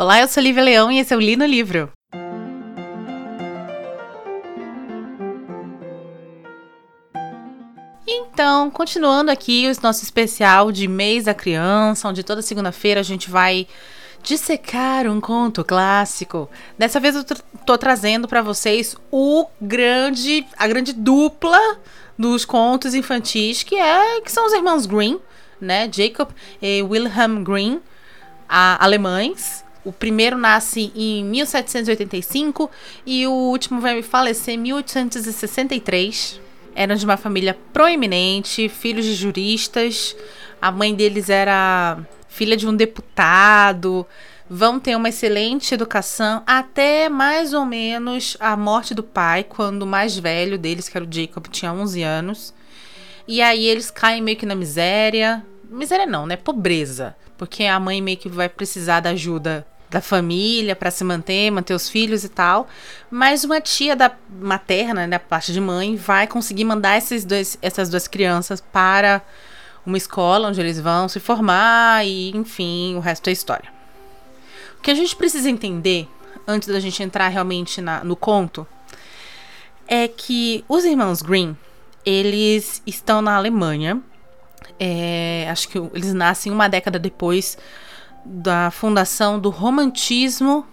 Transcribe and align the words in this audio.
Olá, 0.00 0.20
eu 0.20 0.28
sou 0.28 0.40
Lívia 0.40 0.62
Leão 0.62 0.92
e 0.92 1.00
esse 1.00 1.12
é 1.12 1.16
o 1.16 1.20
Li 1.20 1.34
no 1.34 1.44
Livro. 1.44 1.90
Então, 8.06 8.70
continuando 8.70 9.32
aqui 9.32 9.66
o 9.66 9.82
nosso 9.82 10.04
especial 10.04 10.70
de 10.70 10.86
mês 10.86 11.24
da 11.24 11.34
criança, 11.34 12.06
onde 12.06 12.22
toda 12.22 12.40
segunda-feira 12.42 13.00
a 13.00 13.02
gente 13.02 13.28
vai 13.28 13.66
dissecar 14.22 15.08
um 15.08 15.20
conto 15.20 15.64
clássico. 15.64 16.48
Dessa 16.78 17.00
vez 17.00 17.16
eu 17.16 17.24
tô 17.66 17.76
trazendo 17.76 18.28
para 18.28 18.40
vocês 18.40 18.96
o 19.10 19.48
grande, 19.60 20.46
a 20.56 20.68
grande 20.68 20.92
dupla 20.92 21.58
dos 22.16 22.44
contos 22.44 22.94
infantis, 22.94 23.64
que 23.64 23.74
é 23.74 24.20
que 24.20 24.30
são 24.30 24.46
os 24.46 24.52
irmãos 24.52 24.86
Grimm, 24.86 25.18
né? 25.60 25.90
Jacob 25.92 26.28
e 26.62 26.84
Wilhelm 26.84 27.42
Grimm, 27.42 27.80
a, 28.48 28.84
alemães. 28.84 29.66
O 29.88 29.92
primeiro 29.92 30.36
nasce 30.36 30.92
em 30.94 31.24
1785 31.24 32.70
e 33.06 33.26
o 33.26 33.32
último 33.32 33.80
vai 33.80 34.02
falecer 34.02 34.52
em 34.52 34.58
1863. 34.58 36.38
Eram 36.74 36.94
de 36.94 37.06
uma 37.06 37.16
família 37.16 37.56
proeminente, 37.72 38.68
filhos 38.68 39.06
de 39.06 39.14
juristas. 39.14 40.14
A 40.60 40.70
mãe 40.70 40.94
deles 40.94 41.30
era 41.30 42.00
filha 42.28 42.54
de 42.54 42.68
um 42.68 42.76
deputado. 42.76 44.06
Vão 44.46 44.78
ter 44.78 44.94
uma 44.94 45.08
excelente 45.08 45.72
educação 45.72 46.42
até 46.46 47.08
mais 47.08 47.54
ou 47.54 47.64
menos 47.64 48.36
a 48.40 48.58
morte 48.58 48.92
do 48.92 49.02
pai, 49.02 49.42
quando 49.42 49.84
o 49.84 49.86
mais 49.86 50.18
velho 50.18 50.58
deles, 50.58 50.86
que 50.86 50.98
era 50.98 51.06
o 51.06 51.10
Jacob, 51.10 51.46
tinha 51.46 51.72
11 51.72 52.02
anos. 52.02 52.52
E 53.26 53.40
aí 53.40 53.64
eles 53.64 53.90
caem 53.90 54.20
meio 54.20 54.36
que 54.36 54.44
na 54.44 54.54
miséria. 54.54 55.42
Miséria 55.70 56.04
não, 56.04 56.26
né? 56.26 56.36
Pobreza. 56.36 57.16
Porque 57.38 57.64
a 57.64 57.80
mãe 57.80 58.02
meio 58.02 58.18
que 58.18 58.28
vai 58.28 58.50
precisar 58.50 59.00
da 59.00 59.10
ajuda 59.10 59.66
da 59.90 60.00
família 60.00 60.76
para 60.76 60.90
se 60.90 61.02
manter, 61.02 61.50
manter 61.50 61.74
os 61.74 61.88
filhos 61.88 62.24
e 62.24 62.28
tal. 62.28 62.68
Mas 63.10 63.44
uma 63.44 63.60
tia 63.60 63.96
da 63.96 64.12
materna, 64.40 65.06
né, 65.06 65.08
da 65.08 65.18
parte 65.18 65.52
de 65.52 65.60
mãe, 65.60 65.96
vai 65.96 66.26
conseguir 66.26 66.64
mandar 66.64 66.98
esses 66.98 67.24
dois, 67.24 67.58
essas 67.62 67.88
duas 67.88 68.06
crianças 68.06 68.60
para 68.60 69.22
uma 69.84 69.96
escola 69.96 70.48
onde 70.48 70.60
eles 70.60 70.78
vão 70.78 71.08
se 71.08 71.18
formar 71.18 72.06
e, 72.06 72.30
enfim, 72.36 72.94
o 72.96 73.00
resto 73.00 73.28
é 73.28 73.32
história. 73.32 73.72
O 74.78 74.82
que 74.82 74.90
a 74.90 74.94
gente 74.94 75.16
precisa 75.16 75.48
entender 75.48 76.08
antes 76.46 76.68
da 76.68 76.80
gente 76.80 77.02
entrar 77.02 77.28
realmente 77.28 77.80
na, 77.80 78.04
no 78.04 78.14
conto 78.14 78.66
é 79.86 80.06
que 80.06 80.64
os 80.68 80.84
irmãos 80.84 81.22
Green 81.22 81.56
eles 82.04 82.82
estão 82.86 83.20
na 83.20 83.36
Alemanha. 83.36 84.00
É, 84.78 85.46
acho 85.50 85.68
que 85.68 85.78
eles 85.78 86.14
nascem 86.14 86.52
uma 86.52 86.68
década 86.68 86.98
depois 86.98 87.58
da 88.28 88.70
fundação 88.70 89.40
do 89.40 89.48
romantismo 89.48 90.66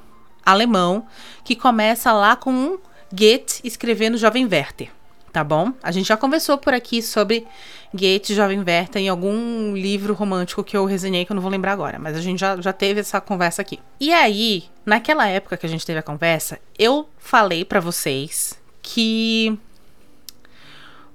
alemão, 0.45 1.08
que 1.44 1.56
começa 1.56 2.11
lá 2.11 2.36
com 2.36 2.78
Goethe 3.11 3.61
escrevendo 3.64 4.17
Jovem 4.17 4.45
Werther, 4.45 4.89
tá 5.31 5.44
bom? 5.44 5.72
A 5.81 5.92
gente 5.92 6.08
já 6.08 6.17
conversou 6.17 6.58
por 6.58 6.73
aqui 6.73 7.02
sobre 7.02 7.48
Goethe 7.94 8.33
e 8.33 8.36
Jovem 8.36 8.59
Werther 8.59 9.02
em 9.02 9.09
algum 9.09 9.73
livro 9.73 10.14
romântico 10.14 10.64
que 10.64 10.76
eu 10.76 10.86
resenhei, 10.86 11.26
que 11.26 11.31
eu 11.31 11.36
não 11.36 11.42
vou 11.42 11.52
lembrar 11.52 11.72
agora, 11.72 11.98
mas 11.98 12.16
a 12.16 12.22
gente 12.22 12.39
já, 12.39 12.59
já 12.59 12.73
teve 12.73 13.00
essa 13.00 13.22
conversa 13.22 13.61
aqui. 13.61 13.80
E 14.00 14.14
aí, 14.14 14.66
naquela 14.86 15.28
época 15.28 15.58
que 15.58 15.66
a 15.66 15.70
gente 15.70 15.86
teve 15.86 16.00
a 16.00 16.03
conversa, 16.03 16.59
eu 16.78 17.08
falei 17.17 17.64
para 17.64 17.80
vocês 17.80 18.59
que 18.81 19.58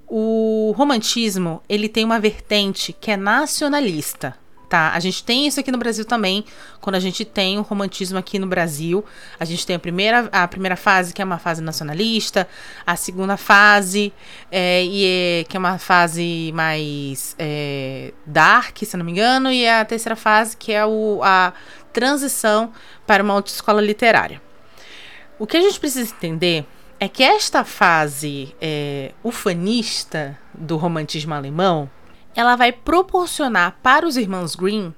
o 0.07 0.73
romantismo, 0.75 1.61
ele 1.69 1.87
tem 1.87 2.03
uma 2.03 2.19
vertente 2.19 2.91
que 2.91 3.11
é 3.11 3.15
nacionalista, 3.15 4.35
tá? 4.71 4.93
A 4.93 4.99
gente 5.01 5.21
tem 5.21 5.45
isso 5.45 5.59
aqui 5.59 5.69
no 5.69 5.77
Brasil 5.77 6.05
também, 6.05 6.45
quando 6.79 6.95
a 6.95 6.99
gente 6.99 7.25
tem 7.25 7.59
o 7.59 7.61
romantismo 7.61 8.17
aqui 8.17 8.39
no 8.39 8.47
Brasil. 8.47 9.03
A 9.37 9.43
gente 9.43 9.67
tem 9.67 9.75
a 9.75 9.79
primeira, 9.79 10.29
a 10.31 10.47
primeira 10.47 10.77
fase, 10.77 11.13
que 11.13 11.21
é 11.21 11.25
uma 11.25 11.37
fase 11.37 11.61
nacionalista, 11.61 12.47
a 12.87 12.95
segunda 12.95 13.35
fase, 13.35 14.13
é, 14.49 14.81
e 14.85 15.05
é, 15.05 15.43
que 15.43 15.57
é 15.57 15.59
uma 15.59 15.77
fase 15.77 16.53
mais 16.55 17.35
é, 17.37 18.13
dark, 18.25 18.77
se 18.77 18.95
não 18.95 19.03
me 19.03 19.11
engano, 19.11 19.51
e 19.51 19.67
a 19.67 19.83
terceira 19.83 20.15
fase, 20.15 20.55
que 20.55 20.71
é 20.71 20.85
o, 20.85 21.19
a 21.21 21.51
transição 21.91 22.71
para 23.05 23.21
uma 23.21 23.33
autoescola 23.33 23.81
literária. 23.81 24.41
O 25.37 25.45
que 25.45 25.57
a 25.57 25.61
gente 25.61 25.81
precisa 25.81 26.13
entender 26.13 26.65
é 26.97 27.09
que 27.09 27.23
esta 27.23 27.65
fase 27.65 28.55
é, 28.61 29.11
ufanista 29.21 30.39
do 30.53 30.77
romantismo 30.77 31.33
alemão 31.33 31.89
ela 32.35 32.55
vai 32.55 32.71
proporcionar 32.71 33.79
para 33.81 34.05
os 34.05 34.17
irmãos 34.17 34.55
Green 34.55 34.93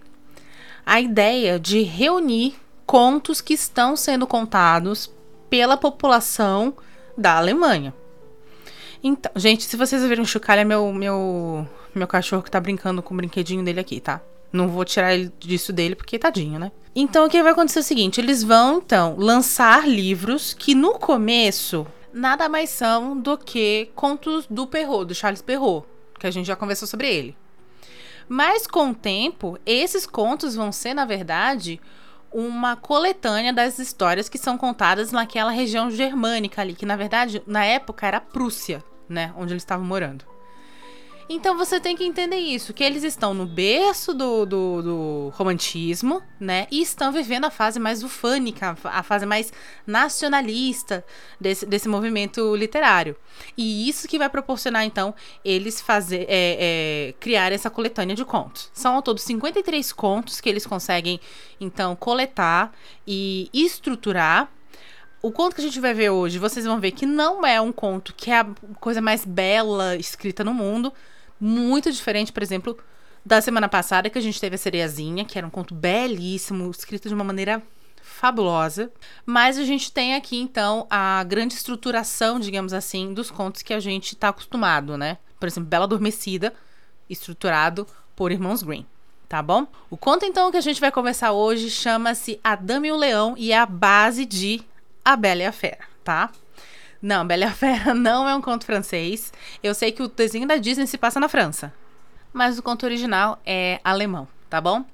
a 0.85 0.99
ideia 0.99 1.59
de 1.59 1.81
reunir 1.81 2.55
contos 2.85 3.41
que 3.41 3.53
estão 3.53 3.95
sendo 3.95 4.27
contados 4.27 5.11
pela 5.49 5.77
população 5.77 6.73
da 7.17 7.37
Alemanha. 7.37 7.93
Então, 9.03 9.31
gente, 9.35 9.63
se 9.63 9.77
vocês 9.77 10.01
ouvirem 10.01 10.23
um 10.23 10.27
chocalho, 10.27 10.61
é 10.61 10.63
meu, 10.63 10.91
meu, 10.93 11.67
meu 11.93 12.07
cachorro 12.07 12.43
que 12.43 12.51
tá 12.51 12.59
brincando 12.59 13.01
com 13.01 13.13
o 13.13 13.17
brinquedinho 13.17 13.63
dele 13.63 13.79
aqui, 13.79 13.99
tá? 13.99 14.21
Não 14.51 14.67
vou 14.67 14.85
tirar 14.85 15.17
disso 15.39 15.73
dele 15.73 15.95
porque 15.95 16.19
tadinho, 16.19 16.59
né? 16.59 16.71
Então 16.95 17.25
o 17.25 17.29
que 17.29 17.41
vai 17.41 17.51
acontecer 17.51 17.79
é 17.79 17.81
o 17.81 17.85
seguinte: 17.85 18.21
eles 18.21 18.43
vão 18.43 18.77
então 18.77 19.15
lançar 19.17 19.87
livros 19.87 20.53
que 20.53 20.75
no 20.75 20.93
começo 20.93 21.87
nada 22.13 22.47
mais 22.47 22.69
são 22.69 23.19
do 23.19 23.37
que 23.37 23.89
contos 23.95 24.45
do 24.47 24.67
Perrault, 24.67 25.07
do 25.07 25.15
Charles 25.15 25.41
Perrault 25.41 25.87
que 26.23 26.27
a 26.27 26.31
gente 26.31 26.45
já 26.45 26.55
conversou 26.55 26.87
sobre 26.87 27.13
ele. 27.13 27.35
Mas 28.29 28.65
com 28.65 28.91
o 28.91 28.95
tempo, 28.95 29.59
esses 29.65 30.05
contos 30.05 30.55
vão 30.55 30.71
ser, 30.71 30.93
na 30.93 31.03
verdade, 31.03 31.81
uma 32.31 32.77
coletânea 32.77 33.51
das 33.51 33.77
histórias 33.77 34.29
que 34.29 34.37
são 34.37 34.57
contadas 34.57 35.11
naquela 35.11 35.51
região 35.51 35.91
germânica 35.91 36.61
ali, 36.61 36.75
que 36.75 36.85
na 36.85 36.95
verdade, 36.95 37.43
na 37.45 37.65
época 37.65 38.07
era 38.07 38.17
a 38.17 38.21
Prússia, 38.21 38.81
né, 39.09 39.33
onde 39.35 39.51
eles 39.51 39.63
estavam 39.63 39.85
morando. 39.85 40.23
Então 41.35 41.57
você 41.57 41.79
tem 41.79 41.95
que 41.95 42.03
entender 42.03 42.37
isso, 42.37 42.75
que 42.75 42.83
eles 42.83 43.03
estão 43.03 43.33
no 43.33 43.47
berço 43.47 44.13
do, 44.13 44.45
do, 44.45 44.81
do, 44.83 45.33
romantismo, 45.33 46.21
né? 46.39 46.67
E 46.69 46.79
estão 46.79 47.11
vivendo 47.11 47.45
a 47.45 47.49
fase 47.49 47.79
mais 47.79 48.03
ufânica, 48.03 48.77
a 48.83 49.01
fase 49.01 49.25
mais 49.25 49.51
nacionalista 49.85 51.03
desse, 51.41 51.65
desse 51.65 51.89
movimento 51.89 52.55
literário. 52.55 53.15
E 53.57 53.89
isso 53.89 54.07
que 54.07 54.19
vai 54.19 54.29
proporcionar, 54.29 54.85
então, 54.85 55.15
eles 55.43 55.81
fazer 55.81 56.27
é, 56.29 57.07
é, 57.09 57.13
criar 57.19 57.51
essa 57.51 57.67
coletânea 57.67 58.15
de 58.15 58.23
contos. 58.23 58.69
São 58.71 58.93
ao 58.93 59.01
todo 59.01 59.17
53 59.17 59.91
contos 59.91 60.39
que 60.39 60.47
eles 60.47 60.67
conseguem, 60.67 61.19
então, 61.59 61.95
coletar 61.95 62.71
e 63.07 63.49
estruturar 63.51 64.51
o 65.19 65.31
conto 65.31 65.55
que 65.55 65.61
a 65.61 65.63
gente 65.63 65.79
vai 65.79 65.93
ver 65.93 66.09
hoje, 66.09 66.37
vocês 66.37 66.65
vão 66.65 66.79
ver 66.79 66.91
que 66.91 67.05
não 67.05 67.45
é 67.45 67.59
um 67.59 67.71
conto 67.71 68.13
que 68.13 68.29
é 68.29 68.41
a 68.41 68.47
coisa 68.79 69.01
mais 69.01 69.23
bela 69.23 69.95
escrita 69.95 70.43
no 70.43 70.53
mundo, 70.53 70.93
muito 71.43 71.91
diferente, 71.91 72.31
por 72.31 72.41
exemplo, 72.41 72.77
da 73.25 73.41
semana 73.41 73.67
passada 73.67 74.09
que 74.09 74.17
a 74.17 74.21
gente 74.21 74.39
teve 74.39 74.55
a 74.55 74.57
Cereazinha, 74.57 75.25
que 75.25 75.37
era 75.37 75.45
um 75.45 75.49
conto 75.49 75.75
belíssimo, 75.75 76.71
escrito 76.71 77.07
de 77.07 77.13
uma 77.13 77.23
maneira 77.23 77.61
fabulosa. 78.01 78.91
Mas 79.25 79.57
a 79.57 79.63
gente 79.63 79.91
tem 79.91 80.15
aqui 80.15 80.39
então 80.39 80.87
a 80.89 81.23
grande 81.23 81.53
estruturação, 81.53 82.39
digamos 82.39 82.71
assim, 82.71 83.13
dos 83.13 83.29
contos 83.29 83.61
que 83.61 83.73
a 83.73 83.79
gente 83.79 84.13
está 84.13 84.29
acostumado, 84.29 84.97
né? 84.97 85.17
Por 85.39 85.47
exemplo, 85.47 85.69
Bela 85.69 85.83
Adormecida, 85.83 86.53
estruturado 87.09 87.85
por 88.15 88.31
Irmãos 88.31 88.63
Green. 88.63 88.85
Tá 89.27 89.41
bom? 89.41 89.67
O 89.89 89.97
conto 89.97 90.25
então 90.25 90.51
que 90.51 90.57
a 90.57 90.61
gente 90.61 90.79
vai 90.79 90.91
conversar 90.91 91.31
hoje 91.31 91.69
chama-se 91.69 92.39
A 92.43 92.55
Dama 92.55 92.87
e 92.87 92.91
o 92.91 92.97
Leão 92.97 93.33
e 93.37 93.51
é 93.51 93.57
a 93.57 93.65
base 93.65 94.25
de 94.25 94.61
A 95.03 95.15
Bela 95.15 95.41
e 95.41 95.45
a 95.45 95.51
Fera, 95.51 95.85
tá? 96.03 96.29
Não, 97.03 97.27
Bela 97.27 97.51
Fera 97.51 97.91
não 97.93 98.29
é 98.29 98.33
um 98.33 98.39
conto 98.39 98.65
francês. 98.65 99.33
Eu 99.61 99.75
sei 99.75 99.91
que 99.91 100.01
o 100.01 100.07
desenho 100.07 100.47
da 100.47 100.55
Disney 100.55 100.87
se 100.87 100.97
passa 100.97 101.19
na 101.19 101.27
França. 101.27 101.73
Mas 102.31 102.57
o 102.57 102.63
conto 102.63 102.85
original 102.85 103.41
é 103.45 103.81
alemão, 103.83 104.25
tá 104.49 104.61
bom? 104.61 104.85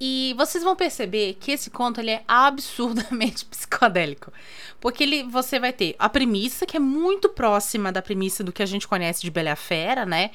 E 0.00 0.34
vocês 0.36 0.64
vão 0.64 0.74
perceber 0.74 1.34
que 1.34 1.52
esse 1.52 1.70
conto 1.70 2.00
ele 2.00 2.10
é 2.10 2.24
absurdamente 2.26 3.44
psicodélico. 3.46 4.32
Porque 4.80 5.04
ele, 5.04 5.22
você 5.22 5.60
vai 5.60 5.72
ter 5.72 5.94
a 5.96 6.08
premissa, 6.08 6.66
que 6.66 6.76
é 6.76 6.80
muito 6.80 7.28
próxima 7.28 7.92
da 7.92 8.02
premissa 8.02 8.42
do 8.42 8.52
que 8.52 8.62
a 8.62 8.66
gente 8.66 8.88
conhece 8.88 9.22
de 9.22 9.30
Bela 9.30 9.54
Fera, 9.54 10.04
né? 10.04 10.32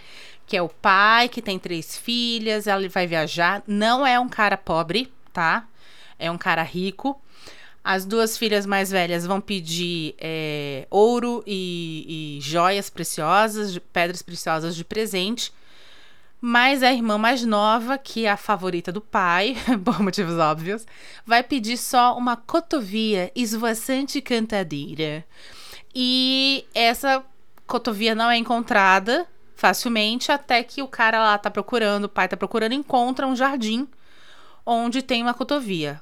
Que 0.48 0.56
é 0.56 0.62
o 0.62 0.70
pai 0.70 1.28
que 1.28 1.42
tem 1.42 1.60
três 1.60 1.98
filhas, 1.98 2.66
ela 2.66 2.88
vai 2.88 3.06
viajar. 3.06 3.62
Não 3.68 4.08
é 4.08 4.18
um 4.18 4.30
cara 4.30 4.56
pobre, 4.56 5.12
tá? 5.34 5.68
É 6.18 6.32
um 6.32 6.38
cara 6.38 6.64
rico. 6.64 7.22
As 7.92 8.06
duas 8.06 8.38
filhas 8.38 8.68
mais 8.68 8.92
velhas 8.92 9.26
vão 9.26 9.42
pedir 9.42 10.14
é, 10.20 10.86
ouro 10.92 11.44
e, 11.48 12.38
e 12.38 12.40
joias 12.40 12.88
preciosas, 12.88 13.80
pedras 13.92 14.22
preciosas 14.22 14.76
de 14.76 14.86
presente. 14.86 15.52
Mas 16.40 16.84
a 16.84 16.94
irmã 16.94 17.18
mais 17.18 17.44
nova, 17.44 17.98
que 17.98 18.28
é 18.28 18.30
a 18.30 18.38
favorita 18.38 18.92
do 18.92 19.02
pai, 19.02 19.58
por 19.84 20.04
motivos 20.04 20.38
óbvios, 20.38 20.86
vai 21.26 21.42
pedir 21.42 21.78
só 21.78 22.16
uma 22.16 22.38
cotovia 22.38 23.32
esvoaçante 23.36 24.22
cantadeira. 24.22 25.26
E 25.96 26.68
essa 26.76 27.26
cotovia 27.66 28.14
não 28.14 28.30
é 28.30 28.38
encontrada 28.38 29.26
facilmente 29.56 30.32
até 30.32 30.62
que 30.62 30.84
o 30.84 30.88
cara 30.88 31.18
lá 31.18 31.40
tá 31.40 31.50
procurando, 31.50 32.04
o 32.04 32.10
pai 32.10 32.28
tá 32.28 32.38
procurando, 32.38 32.74
encontra 32.74 33.26
um 33.26 33.36
jardim 33.36 33.88
onde 34.64 35.02
tem 35.02 35.24
uma 35.24 35.34
cotovia 35.34 36.00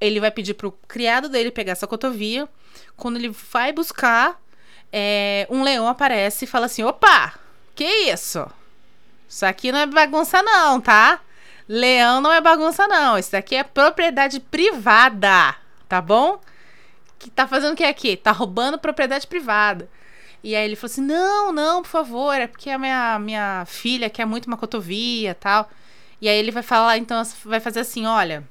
ele 0.00 0.20
vai 0.20 0.30
pedir 0.30 0.54
pro 0.54 0.72
criado 0.86 1.28
dele 1.28 1.50
pegar 1.50 1.72
essa 1.72 1.86
cotovia. 1.86 2.48
Quando 2.96 3.16
ele 3.16 3.28
vai 3.28 3.72
buscar, 3.72 4.40
é, 4.92 5.46
um 5.50 5.62
leão 5.62 5.88
aparece 5.88 6.44
e 6.44 6.48
fala 6.48 6.66
assim: 6.66 6.82
opa, 6.82 7.34
que 7.74 7.84
isso? 7.84 8.46
Isso 9.28 9.44
aqui 9.44 9.72
não 9.72 9.78
é 9.80 9.86
bagunça, 9.86 10.42
não, 10.42 10.80
tá? 10.80 11.20
Leão 11.68 12.20
não 12.20 12.32
é 12.32 12.40
bagunça, 12.40 12.86
não. 12.86 13.18
Isso 13.18 13.36
aqui 13.36 13.56
é 13.56 13.64
propriedade 13.64 14.38
privada, 14.40 15.56
tá 15.88 16.00
bom? 16.00 16.40
Que 17.18 17.30
tá 17.30 17.46
fazendo 17.46 17.72
o 17.72 17.76
que 17.76 17.84
aqui? 17.84 18.16
Tá 18.16 18.30
roubando 18.30 18.78
propriedade 18.78 19.26
privada. 19.26 19.88
E 20.42 20.54
aí 20.54 20.64
ele 20.64 20.76
falou 20.76 20.92
assim: 20.92 21.02
não, 21.02 21.52
não, 21.52 21.82
por 21.82 21.88
favor, 21.88 22.34
é 22.34 22.46
porque 22.46 22.70
a 22.70 22.78
minha, 22.78 23.18
minha 23.18 23.64
filha 23.66 24.08
quer 24.10 24.26
muito 24.26 24.46
uma 24.46 24.56
cotovia 24.56 25.34
tal. 25.34 25.68
E 26.20 26.28
aí 26.28 26.38
ele 26.38 26.50
vai 26.50 26.62
falar, 26.62 26.98
então, 26.98 27.22
vai 27.44 27.60
fazer 27.60 27.80
assim: 27.80 28.06
olha. 28.06 28.44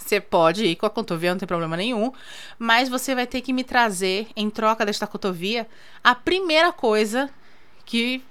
Você 0.00 0.20
pode 0.20 0.64
ir 0.64 0.76
com 0.76 0.86
a 0.86 0.90
cotovia, 0.90 1.30
não 1.30 1.38
tem 1.38 1.46
problema 1.46 1.76
nenhum. 1.76 2.12
Mas 2.58 2.88
você 2.88 3.14
vai 3.14 3.26
ter 3.26 3.40
que 3.40 3.52
me 3.52 3.62
trazer, 3.62 4.28
em 4.34 4.48
troca 4.48 4.84
desta 4.84 5.06
cotovia, 5.06 5.68
a 6.02 6.14
primeira 6.14 6.72
coisa 6.72 7.30
que 7.84 8.22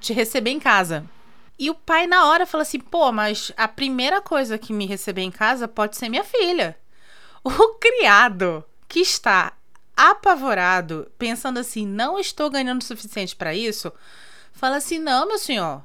te 0.00 0.12
receber 0.12 0.50
em 0.50 0.60
casa. 0.60 1.04
E 1.58 1.70
o 1.70 1.74
pai, 1.74 2.06
na 2.06 2.26
hora, 2.26 2.46
fala 2.46 2.62
assim: 2.62 2.80
pô, 2.80 3.12
mas 3.12 3.52
a 3.56 3.68
primeira 3.68 4.20
coisa 4.20 4.58
que 4.58 4.72
me 4.72 4.86
receber 4.86 5.22
em 5.22 5.30
casa 5.30 5.68
pode 5.68 5.96
ser 5.96 6.08
minha 6.08 6.24
filha. 6.24 6.76
O 7.46 7.74
criado 7.74 8.64
que 8.88 9.00
está 9.00 9.52
apavorado, 9.96 11.10
pensando 11.18 11.58
assim: 11.58 11.86
não 11.86 12.18
estou 12.18 12.48
ganhando 12.48 12.80
o 12.80 12.84
suficiente 12.84 13.36
para 13.36 13.54
isso, 13.54 13.92
fala 14.52 14.76
assim: 14.76 14.98
não, 14.98 15.28
meu 15.28 15.38
senhor, 15.38 15.82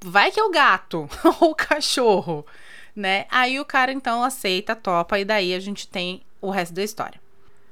vai 0.00 0.30
que 0.30 0.40
é 0.40 0.44
o 0.44 0.50
gato 0.50 1.08
ou 1.40 1.50
o 1.50 1.54
cachorro, 1.54 2.46
né? 2.94 3.26
Aí 3.30 3.58
o 3.58 3.64
cara 3.64 3.92
então 3.92 4.22
aceita, 4.22 4.76
topa, 4.76 5.18
e 5.18 5.24
daí 5.24 5.54
a 5.54 5.60
gente 5.60 5.88
tem 5.88 6.22
o 6.40 6.50
resto 6.50 6.74
da 6.74 6.82
história. 6.82 7.20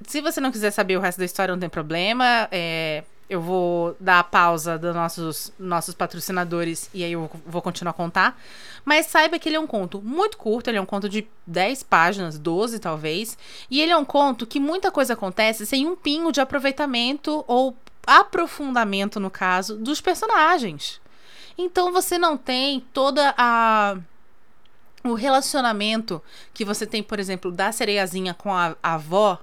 Se 0.06 0.20
você 0.20 0.40
não 0.40 0.50
quiser 0.50 0.70
saber 0.70 0.96
o 0.96 1.00
resto 1.00 1.18
da 1.18 1.24
história, 1.24 1.52
não 1.52 1.60
tem 1.60 1.68
problema. 1.68 2.48
É, 2.50 3.04
eu 3.30 3.40
vou 3.40 3.96
dar 4.00 4.18
a 4.18 4.24
pausa 4.24 4.76
dos 4.76 4.92
nossos, 4.92 5.52
nossos 5.56 5.94
patrocinadores 5.94 6.90
e 6.92 7.04
aí 7.04 7.12
eu 7.12 7.30
vou 7.46 7.62
continuar 7.62 7.90
a 7.90 7.94
contar. 7.94 8.40
Mas 8.84 9.06
saiba 9.06 9.38
que 9.38 9.48
ele 9.48 9.56
é 9.56 9.60
um 9.60 9.66
conto 9.68 10.02
muito 10.02 10.36
curto, 10.36 10.68
ele 10.68 10.78
é 10.78 10.80
um 10.80 10.86
conto 10.86 11.08
de 11.08 11.28
10 11.46 11.84
páginas, 11.84 12.38
12 12.38 12.80
talvez. 12.80 13.38
E 13.70 13.80
ele 13.80 13.92
é 13.92 13.96
um 13.96 14.04
conto 14.04 14.46
que 14.46 14.58
muita 14.58 14.90
coisa 14.90 15.12
acontece 15.12 15.64
sem 15.64 15.86
um 15.86 15.94
pingo 15.94 16.32
de 16.32 16.40
aproveitamento 16.40 17.44
ou 17.46 17.76
aprofundamento, 18.06 19.20
no 19.20 19.30
caso, 19.30 19.76
dos 19.76 20.00
personagens. 20.00 21.00
Então 21.56 21.92
você 21.92 22.18
não 22.18 22.36
tem 22.36 22.80
toda 22.92 23.34
a 23.38 23.96
o 25.02 25.14
relacionamento 25.14 26.22
que 26.52 26.64
você 26.64 26.86
tem, 26.86 27.02
por 27.02 27.18
exemplo, 27.18 27.50
da 27.50 27.72
sereiazinha 27.72 28.34
com 28.34 28.54
a, 28.54 28.76
a 28.82 28.94
avó. 28.94 29.38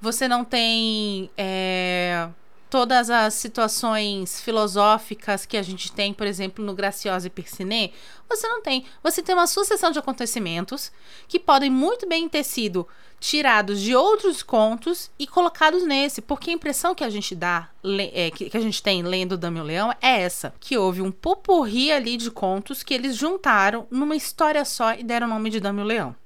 Você 0.00 0.26
não 0.28 0.44
tem 0.44 1.30
é, 1.36 2.28
todas 2.70 3.10
as 3.10 3.34
situações 3.34 4.40
filosóficas 4.40 5.44
que 5.44 5.56
a 5.56 5.62
gente 5.62 5.90
tem, 5.90 6.14
por 6.14 6.26
exemplo, 6.26 6.64
no 6.64 6.72
Graciosa 6.72 7.26
e 7.26 7.30
Persiné, 7.30 7.90
você 8.28 8.48
não 8.48 8.62
tem. 8.62 8.84
Você 9.02 9.20
tem 9.20 9.34
uma 9.34 9.48
sucessão 9.48 9.90
de 9.90 9.98
acontecimentos 9.98 10.92
que 11.26 11.40
podem 11.40 11.68
muito 11.68 12.08
bem 12.08 12.28
ter 12.28 12.44
sido 12.44 12.86
tirados 13.18 13.80
de 13.80 13.94
outros 13.94 14.42
contos 14.42 15.10
e 15.18 15.26
colocados 15.26 15.84
nesse, 15.84 16.22
porque 16.22 16.50
a 16.50 16.54
impressão 16.54 16.94
que 16.94 17.04
a 17.04 17.10
gente 17.10 17.34
dá, 17.34 17.68
é, 18.14 18.30
que, 18.30 18.56
a 18.56 18.60
gente 18.60 18.82
tem 18.82 19.02
lendo 19.02 19.36
Dame 19.36 19.60
o 19.60 19.64
Leão 19.64 19.92
é 20.00 20.22
essa, 20.22 20.54
que 20.58 20.78
houve 20.78 21.02
um 21.02 21.10
popurri 21.10 21.92
ali 21.92 22.16
de 22.16 22.30
contos 22.30 22.82
que 22.82 22.94
eles 22.94 23.16
juntaram 23.16 23.86
numa 23.90 24.16
história 24.16 24.64
só 24.64 24.94
e 24.94 25.02
deram 25.02 25.26
o 25.26 25.30
nome 25.30 25.50
de 25.50 25.60
Dame 25.60 25.82
o 25.82 25.84
Leão. 25.84 26.16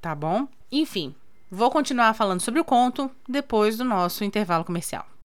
Tá 0.00 0.14
bom? 0.14 0.46
Enfim, 0.70 1.14
vou 1.50 1.70
continuar 1.70 2.14
falando 2.14 2.40
sobre 2.40 2.60
o 2.60 2.64
conto 2.64 3.10
depois 3.28 3.76
do 3.76 3.84
nosso 3.84 4.22
intervalo 4.22 4.64
comercial. 4.64 5.17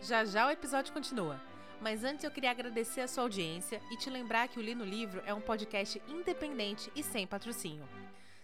Já 0.00 0.24
já 0.24 0.46
o 0.46 0.50
episódio 0.50 0.92
continua. 0.92 1.40
Mas 1.80 2.04
antes 2.04 2.24
eu 2.24 2.30
queria 2.30 2.50
agradecer 2.50 3.00
a 3.00 3.08
sua 3.08 3.24
audiência 3.24 3.80
e 3.90 3.96
te 3.96 4.08
lembrar 4.08 4.48
que 4.48 4.58
o 4.58 4.62
Li 4.62 4.74
no 4.74 4.84
Livro 4.84 5.22
é 5.26 5.34
um 5.34 5.40
podcast 5.40 6.00
independente 6.08 6.90
e 6.94 7.02
sem 7.02 7.26
patrocínio. 7.26 7.88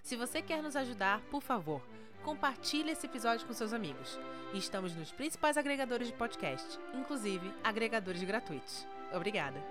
Se 0.02 0.16
você 0.16 0.43
quer 0.43 0.62
nos 0.62 0.76
ajudar, 0.76 1.20
por 1.31 1.43
favor, 1.43 1.81
compartilhe 2.22 2.90
esse 2.90 3.06
episódio 3.06 3.46
com 3.46 3.52
seus 3.52 3.72
amigos. 3.72 4.19
Estamos 4.52 4.94
nos 4.94 5.12
principais 5.12 5.56
agregadores 5.56 6.08
de 6.08 6.14
podcast, 6.14 6.78
inclusive 6.94 7.52
agregadores 7.62 8.22
gratuitos. 8.22 8.87
Obrigada! 9.12 9.62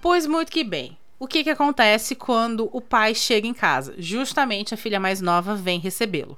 Pois 0.00 0.26
muito 0.26 0.50
que 0.50 0.64
bem. 0.64 0.96
O 1.18 1.26
que, 1.26 1.42
que 1.42 1.50
acontece 1.50 2.14
quando 2.14 2.68
o 2.72 2.80
pai 2.80 3.14
chega 3.14 3.46
em 3.46 3.54
casa? 3.54 3.94
Justamente 3.98 4.72
a 4.72 4.76
filha 4.76 5.00
mais 5.00 5.20
nova 5.20 5.54
vem 5.54 5.80
recebê-lo. 5.80 6.36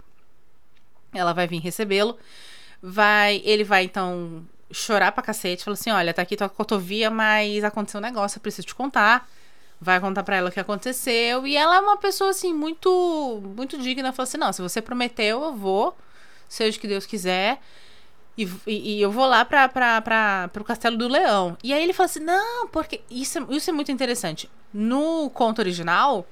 Ela 1.13 1.33
vai 1.33 1.47
vir 1.47 1.59
recebê-lo, 1.61 2.17
vai, 2.83 3.43
ele 3.45 3.65
vai 3.65 3.85
então 3.85 4.45
chorar 4.71 5.13
pra 5.13 5.23
cacete, 5.23 5.65
fala 5.65 5.75
assim: 5.75 5.91
"Olha, 5.91 6.15
tá 6.15 6.23
aqui 6.23 6.37
tua 6.37 6.49
cotovia, 6.49 7.11
mas 7.11 7.65
aconteceu 7.65 7.99
um 7.99 8.03
negócio, 8.03 8.39
eu 8.39 8.43
preciso 8.43 8.67
te 8.69 8.75
contar". 8.75 9.29
Vai 9.81 9.99
contar 10.01 10.23
para 10.23 10.37
ela 10.37 10.51
o 10.51 10.53
que 10.53 10.61
aconteceu, 10.61 11.47
e 11.47 11.57
ela 11.57 11.77
é 11.77 11.81
uma 11.81 11.97
pessoa 11.97 12.31
assim 12.31 12.53
muito 12.55 13.43
muito 13.57 13.79
digna, 13.79 14.13
fala 14.13 14.25
assim: 14.29 14.39
"Não, 14.39 14.53
se 14.53 14.63
você 14.63 14.81
prometeu, 14.81 15.43
eu 15.43 15.55
vou, 15.55 15.97
seja 16.49 16.77
o 16.79 16.81
que 16.81 16.89
Deus 16.89 17.07
quiser". 17.07 17.61
E, 18.37 18.49
e, 18.67 19.01
eu 19.03 19.11
vou 19.11 19.27
lá 19.27 19.45
pra, 19.45 20.49
pro 20.49 20.65
Castelo 20.65 20.97
do 20.97 21.09
Leão. 21.09 21.59
E 21.63 21.73
aí 21.73 21.83
ele 21.83 21.93
fala 21.93 22.07
assim: 22.07 22.21
não, 22.21 22.69
porque. 22.69 23.01
Isso 23.11 23.39
é, 23.39 23.47
isso 23.51 23.71
é 23.71 23.73
muito 23.73 23.93
interessante. 23.93 24.51
No 24.73 25.29
conto 25.31 25.59
original, 25.59 26.27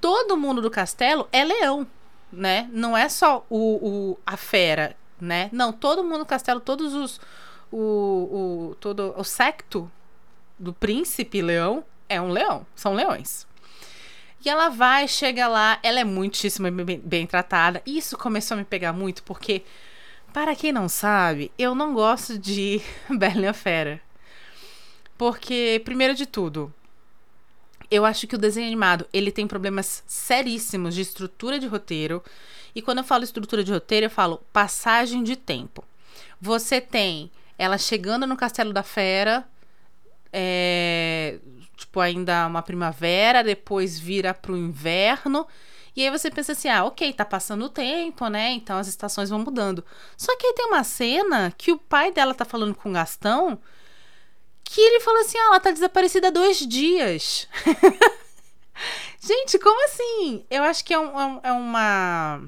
todo 0.00 0.36
mundo 0.36 0.60
do 0.62 0.70
castelo 0.70 1.28
é 1.32 1.44
leão, 1.44 1.86
né? 2.32 2.68
Não 2.72 2.96
é 2.96 3.08
só 3.08 3.44
o, 3.48 3.58
o 3.58 4.18
a 4.26 4.36
fera, 4.36 4.96
né? 5.20 5.48
Não, 5.52 5.72
todo 5.72 6.04
mundo 6.04 6.20
do 6.20 6.26
castelo, 6.26 6.60
todos 6.60 6.94
os. 6.94 7.20
O, 7.72 7.78
o, 8.70 8.76
todo 8.80 9.14
o 9.16 9.22
secto 9.22 9.90
do 10.58 10.72
príncipe 10.72 11.40
leão 11.40 11.84
é 12.08 12.20
um 12.20 12.30
leão. 12.30 12.66
São 12.74 12.94
leões. 12.94 13.46
E 14.44 14.48
ela 14.48 14.70
vai, 14.70 15.06
chega 15.06 15.46
lá, 15.46 15.78
ela 15.82 16.00
é 16.00 16.04
muitíssimo 16.04 16.70
bem, 16.70 16.98
bem 16.98 17.26
tratada. 17.26 17.82
Isso 17.86 18.16
começou 18.16 18.54
a 18.54 18.58
me 18.58 18.64
pegar 18.64 18.92
muito, 18.92 19.22
porque 19.22 19.62
para 20.32 20.54
quem 20.56 20.72
não 20.72 20.88
sabe, 20.88 21.50
eu 21.58 21.74
não 21.74 21.94
gosto 21.94 22.38
de 22.38 22.80
Bela 23.10 23.40
e 23.40 23.46
a 23.46 23.52
Fera. 23.52 24.00
Porque, 25.18 25.82
primeiro 25.84 26.14
de 26.14 26.24
tudo, 26.24 26.72
eu 27.90 28.04
acho 28.04 28.26
que 28.26 28.34
o 28.34 28.38
desenho 28.38 28.66
animado, 28.66 29.06
ele 29.12 29.30
tem 29.30 29.46
problemas 29.46 30.02
seríssimos 30.06 30.94
de 30.94 31.02
estrutura 31.02 31.58
de 31.58 31.66
roteiro. 31.66 32.22
E 32.74 32.80
quando 32.80 32.98
eu 32.98 33.04
falo 33.04 33.24
estrutura 33.24 33.64
de 33.64 33.72
roteiro, 33.72 34.06
eu 34.06 34.10
falo 34.10 34.40
passagem 34.52 35.22
de 35.22 35.36
tempo. 35.36 35.84
Você 36.40 36.80
tem 36.80 37.30
ela 37.58 37.76
chegando 37.76 38.26
no 38.26 38.36
Castelo 38.36 38.72
da 38.72 38.82
Fera, 38.82 39.46
é, 40.32 41.38
tipo, 41.80 42.00
ainda 42.00 42.46
uma 42.46 42.62
primavera, 42.62 43.42
depois 43.42 43.98
vira 43.98 44.32
pro 44.32 44.56
inverno. 44.56 45.46
E 45.96 46.04
aí 46.04 46.10
você 46.10 46.30
pensa 46.30 46.52
assim, 46.52 46.68
ah, 46.68 46.84
ok, 46.84 47.12
tá 47.12 47.24
passando 47.24 47.64
o 47.64 47.68
tempo, 47.68 48.28
né? 48.28 48.52
Então 48.52 48.78
as 48.78 48.86
estações 48.86 49.30
vão 49.30 49.40
mudando. 49.40 49.84
Só 50.16 50.36
que 50.36 50.46
aí 50.46 50.54
tem 50.54 50.66
uma 50.66 50.84
cena 50.84 51.52
que 51.56 51.72
o 51.72 51.78
pai 51.78 52.12
dela 52.12 52.34
tá 52.34 52.44
falando 52.44 52.74
com 52.74 52.90
o 52.90 52.92
Gastão, 52.92 53.58
que 54.62 54.80
ele 54.80 55.00
fala 55.00 55.20
assim, 55.20 55.38
ah, 55.38 55.46
ela 55.46 55.60
tá 55.60 55.70
desaparecida 55.70 56.28
há 56.28 56.30
dois 56.30 56.58
dias. 56.58 57.48
Gente, 59.20 59.58
como 59.58 59.84
assim? 59.86 60.44
Eu 60.48 60.62
acho 60.62 60.84
que 60.84 60.94
é, 60.94 60.98
um, 60.98 61.18
é, 61.18 61.40
é 61.44 61.52
uma 61.52 62.42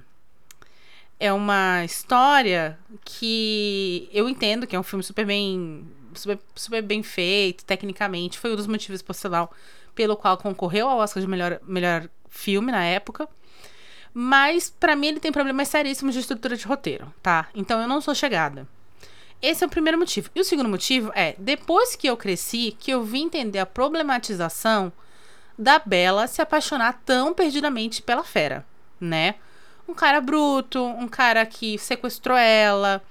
é 1.19 1.33
uma 1.33 1.85
história 1.85 2.77
que 3.05 4.09
eu 4.12 4.29
entendo 4.29 4.67
que 4.67 4.75
é 4.75 4.81
um 4.81 4.83
filme 4.83 5.05
super 5.05 5.25
bem 5.25 5.87
super, 6.14 6.38
super 6.54 6.83
bem 6.83 7.02
feito 7.02 7.64
tecnicamente 7.64 8.38
foi 8.38 8.52
um 8.52 8.57
dos 8.57 8.66
motivos 8.66 9.02
por 9.02 9.14
sinal 9.14 9.52
pelo 9.95 10.16
qual 10.16 10.37
concorreu 10.38 10.88
ao 10.88 10.99
Oscar 10.99 11.23
de 11.23 11.28
melhor, 11.28 11.61
melhor 11.66 12.09
filme 12.28 12.73
na 12.73 12.85
época. 12.85 13.28
Mas, 14.14 14.71
para 14.71 14.95
mim, 14.95 15.09
ele 15.09 15.21
tem 15.21 15.33
problemas 15.33 15.69
seríssimos 15.69 16.14
de 16.14 16.21
estrutura 16.21 16.57
de 16.57 16.66
roteiro, 16.66 17.12
tá? 17.23 17.49
Então 17.54 17.81
eu 17.81 17.88
não 17.88 18.00
sou 18.00 18.14
chegada. 18.14 18.66
Esse 19.40 19.64
é 19.64 19.66
o 19.66 19.71
primeiro 19.71 19.99
motivo. 19.99 20.31
E 20.35 20.40
o 20.40 20.45
segundo 20.45 20.69
motivo 20.69 21.11
é, 21.14 21.35
depois 21.38 21.97
que 21.97 22.07
eu 22.07 22.16
cresci, 22.16 22.76
que 22.78 22.90
eu 22.90 23.02
vim 23.02 23.25
entender 23.25 23.59
a 23.59 23.66
problematização 23.66 24.92
da 25.59 25.78
Bela 25.78 26.26
se 26.26 26.40
apaixonar 26.40 27.00
tão 27.04 27.35
perdidamente 27.35 28.02
pela 28.02 28.23
fera, 28.23 28.64
né? 29.00 29.37
Um 29.88 29.95
cara 29.95 30.21
bruto, 30.21 30.83
um 30.85 31.09
cara 31.09 31.45
que 31.45 31.76
sequestrou 31.76 32.37
ela, 32.37 33.02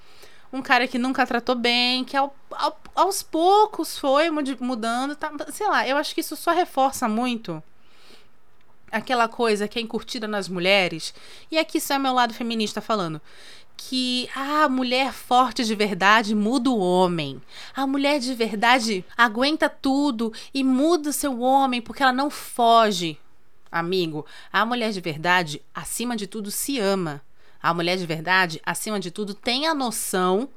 um 0.51 0.61
cara 0.61 0.87
que 0.87 0.97
nunca 0.97 1.25
tratou 1.25 1.55
bem, 1.55 2.03
que 2.03 2.17
ao, 2.17 2.35
ao, 2.51 2.79
aos 2.95 3.23
poucos 3.23 3.97
foi 3.97 4.29
mudando, 4.29 5.15
tá, 5.15 5.31
sei 5.51 5.67
lá, 5.67 5.87
eu 5.87 5.97
acho 5.97 6.13
que 6.13 6.21
isso 6.21 6.35
só 6.35 6.51
reforça 6.51 7.07
muito 7.07 7.63
aquela 8.91 9.27
coisa 9.27 9.67
que 9.67 9.79
é 9.79 9.81
encurtida 9.81 10.27
nas 10.27 10.49
mulheres, 10.49 11.13
e 11.49 11.57
aqui 11.57 11.77
isso 11.77 11.93
é 11.93 11.97
meu 11.97 12.13
lado 12.13 12.33
feminista 12.33 12.81
falando, 12.81 13.21
que 13.77 14.29
a 14.35 14.69
mulher 14.69 15.11
forte 15.11 15.63
de 15.63 15.73
verdade 15.73 16.35
muda 16.35 16.69
o 16.69 16.77
homem. 16.77 17.41
A 17.75 17.87
mulher 17.87 18.19
de 18.19 18.33
verdade 18.35 19.03
aguenta 19.17 19.67
tudo 19.67 20.31
e 20.53 20.63
muda 20.63 21.09
o 21.09 21.13
seu 21.13 21.39
homem 21.41 21.81
porque 21.81 22.03
ela 22.03 22.13
não 22.13 22.29
foge. 22.29 23.17
Amigo, 23.71 24.25
a 24.51 24.65
mulher 24.65 24.91
de 24.91 25.01
verdade, 25.01 25.61
acima 25.73 26.15
de 26.15 26.27
tudo, 26.27 26.51
se 26.51 26.77
ama. 26.77 27.21
A 27.61 27.73
mulher 27.73 27.97
de 27.97 28.05
verdade, 28.05 28.61
acima 28.65 28.99
de 28.99 29.11
tudo, 29.11 29.33
tem 29.33 29.67
a 29.67 29.75
noção 29.75 30.49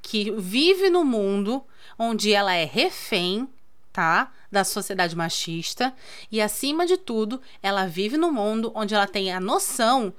que 0.00 0.30
vive 0.32 0.90
no 0.90 1.04
mundo 1.04 1.62
onde 1.98 2.32
ela 2.32 2.54
é 2.54 2.64
refém, 2.64 3.48
tá? 3.92 4.32
Da 4.50 4.64
sociedade 4.64 5.16
machista. 5.16 5.94
E 6.30 6.40
acima 6.40 6.86
de 6.86 6.96
tudo, 6.96 7.40
ela 7.62 7.86
vive 7.86 8.16
no 8.16 8.32
mundo 8.32 8.72
onde 8.74 8.94
ela 8.94 9.06
tem 9.06 9.32
a 9.32 9.40
noção 9.40 10.12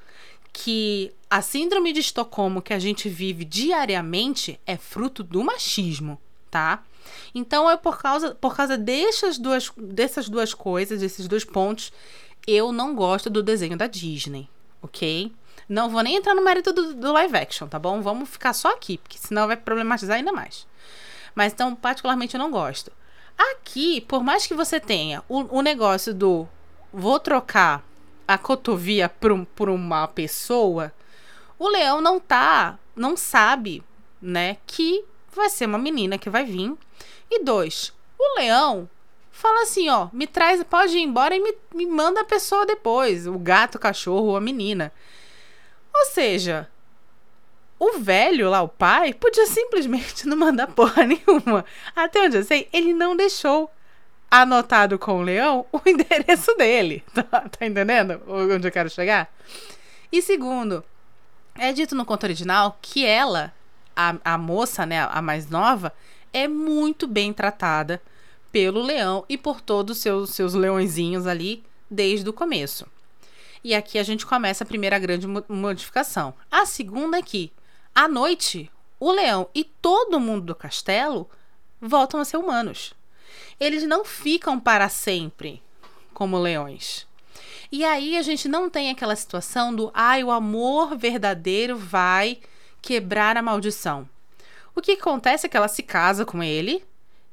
que 0.52 1.12
a 1.30 1.42
síndrome 1.42 1.92
de 1.92 2.00
Estocolmo 2.00 2.62
que 2.62 2.74
a 2.74 2.80
gente 2.80 3.10
vive 3.10 3.44
diariamente 3.44 4.60
é 4.68 4.78
fruto 4.78 5.24
do 5.24 5.44
machismo, 5.44 6.22
tá? 6.52 6.84
Então 7.34 7.70
é 7.70 7.76
por 7.76 8.00
causa, 8.00 8.36
por 8.36 8.56
causa 8.56 8.78
dessas, 8.78 9.40
duas, 9.40 9.72
dessas 9.76 10.30
duas 10.30 10.54
coisas, 10.54 11.02
desses 11.02 11.28
dois 11.28 11.44
pontos, 11.44 11.92
eu 12.46 12.72
não 12.72 12.96
gosto 12.96 13.30
do 13.30 13.42
desenho 13.42 13.76
da 13.76 13.88
Disney, 13.88 14.48
ok? 14.82 15.34
Não 15.68 15.90
vou 15.90 16.02
nem 16.02 16.16
entrar 16.16 16.36
no 16.36 16.44
mérito 16.44 16.74
do, 16.74 16.94
do 16.94 17.12
live 17.14 17.38
action, 17.38 17.68
tá 17.68 17.80
bom? 17.80 18.02
Vamos 18.02 18.30
ficar 18.30 18.54
só 18.54 18.70
aqui, 18.70 18.98
porque 18.98 19.18
senão 19.18 19.48
vai 19.48 19.58
problematizar 19.58 20.18
ainda 20.18 20.32
mais. 20.32 20.68
Mas 21.34 21.54
então, 21.54 21.76
particularmente, 21.76 22.36
eu 22.36 22.40
não 22.40 22.52
gosto. 22.52 22.92
Aqui, 23.38 24.02
por 24.02 24.24
mais 24.24 24.46
que 24.46 24.54
você 24.54 24.80
tenha 24.80 25.24
o, 25.28 25.58
o 25.58 25.62
negócio 25.62 26.14
do 26.14 26.48
vou 26.92 27.20
trocar 27.20 27.84
a 28.28 28.38
cotovia 28.38 29.10
por, 29.10 29.46
por 29.48 29.70
uma 29.70 30.08
pessoa, 30.08 30.94
o 31.58 31.68
leão 31.68 32.02
não 32.02 32.20
tá, 32.20 32.78
não 32.96 33.18
sabe, 33.18 33.84
né, 34.22 34.58
que 34.68 35.04
vai 35.36 35.50
ser 35.50 35.66
uma 35.66 35.78
menina 35.78 36.18
que 36.18 36.30
vai 36.30 36.46
vir. 36.46 36.76
E 37.30 37.44
dois, 37.44 37.92
o 38.18 38.40
leão 38.40 38.90
fala 39.32 39.64
assim, 39.64 39.90
ó, 39.90 40.08
me 40.14 40.28
traz, 40.28 40.64
pode 40.64 40.98
ir 40.98 41.02
embora 41.02 41.36
e 41.36 41.40
me, 41.40 41.56
me 41.74 41.86
manda 41.86 42.22
a 42.22 42.26
pessoa 42.26 42.66
depois, 42.66 43.26
o 43.28 43.38
gato, 43.40 43.76
o 43.76 43.80
cachorro 43.80 44.28
ou 44.28 44.38
a 44.38 44.42
menina. 44.42 44.92
Ou 45.94 46.06
seja, 46.06 46.70
o 47.80 48.00
velho 48.00 48.50
lá, 48.50 48.62
o 48.62 48.68
pai, 48.68 49.14
podia 49.14 49.46
simplesmente 49.46 50.26
não 50.28 50.38
mandar 50.38 50.68
porra 50.68 51.06
nenhuma. 51.06 51.66
Até 51.96 52.22
onde 52.22 52.38
eu 52.38 52.44
sei, 52.44 52.68
ele 52.72 52.94
não 52.94 53.16
deixou 53.16 53.70
anotado 54.32 54.98
com 54.98 55.20
o 55.20 55.22
leão 55.22 55.66
o 55.72 55.82
endereço 55.88 56.56
dele. 56.56 57.04
Tá, 57.14 57.42
tá 57.42 57.66
entendendo 57.66 58.22
onde 58.28 58.68
eu 58.68 58.72
quero 58.72 58.90
chegar? 58.90 59.32
E 60.12 60.22
segundo, 60.22 60.84
é 61.56 61.72
dito 61.74 61.96
no 61.96 62.06
conto 62.06 62.24
original 62.24 62.78
que 62.82 63.06
ela, 63.06 63.54
a, 63.96 64.16
a 64.24 64.38
moça, 64.38 64.86
né, 64.86 65.08
a 65.12 65.22
mais 65.22 65.50
nova, 65.50 65.94
é 66.32 66.48
muito 66.48 67.08
bem 67.08 67.32
tratada 67.32 68.02
pelo 68.52 68.82
leão 68.82 69.26
e 69.28 69.38
por 69.38 69.62
todos 69.62 69.98
os 69.98 70.02
seus, 70.02 70.30
seus 70.32 70.54
leõezinhos 70.54 71.28
ali 71.28 71.64
desde 71.90 72.30
o 72.30 72.34
começo. 72.34 72.88
E 73.64 73.74
aqui 73.74 73.98
a 73.98 74.04
gente 74.04 74.26
começa 74.26 74.64
a 74.64 74.68
primeira 74.68 75.00
grande 75.00 75.26
modificação. 75.48 76.34
A 76.52 76.66
segunda 76.66 77.18
é 77.18 77.22
que, 77.22 77.52
à 77.96 78.08
noite, 78.08 78.70
o 79.00 79.12
leão 79.12 79.50
e 79.56 79.64
todo 79.64 80.20
mundo 80.20 80.46
do 80.46 80.56
castelo 80.56 81.30
voltam 81.80 82.20
a 82.20 82.26
ser 82.26 82.38
humanos 82.38 82.94
eles 83.60 83.84
não 83.84 84.04
ficam 84.04 84.60
para 84.60 84.90
sempre 84.90 85.62
como 86.14 86.38
leões. 86.38 87.08
E 87.72 87.84
aí 87.84 88.18
a 88.18 88.22
gente 88.22 88.48
não 88.48 88.70
tem 88.70 88.92
aquela 88.92 89.16
situação 89.16 89.74
do 89.74 89.90
ai, 89.94 90.24
o 90.24 90.32
amor 90.32 90.96
verdadeiro 90.96 91.76
vai 91.78 92.40
quebrar 92.82 93.36
a 93.36 93.42
maldição. 93.42 94.08
O 94.76 94.82
que 94.82 94.92
acontece 94.92 95.46
é 95.46 95.50
que 95.50 95.58
ela 95.58 95.68
se 95.68 95.82
casa 95.82 96.26
com 96.26 96.44
ele 96.44 96.84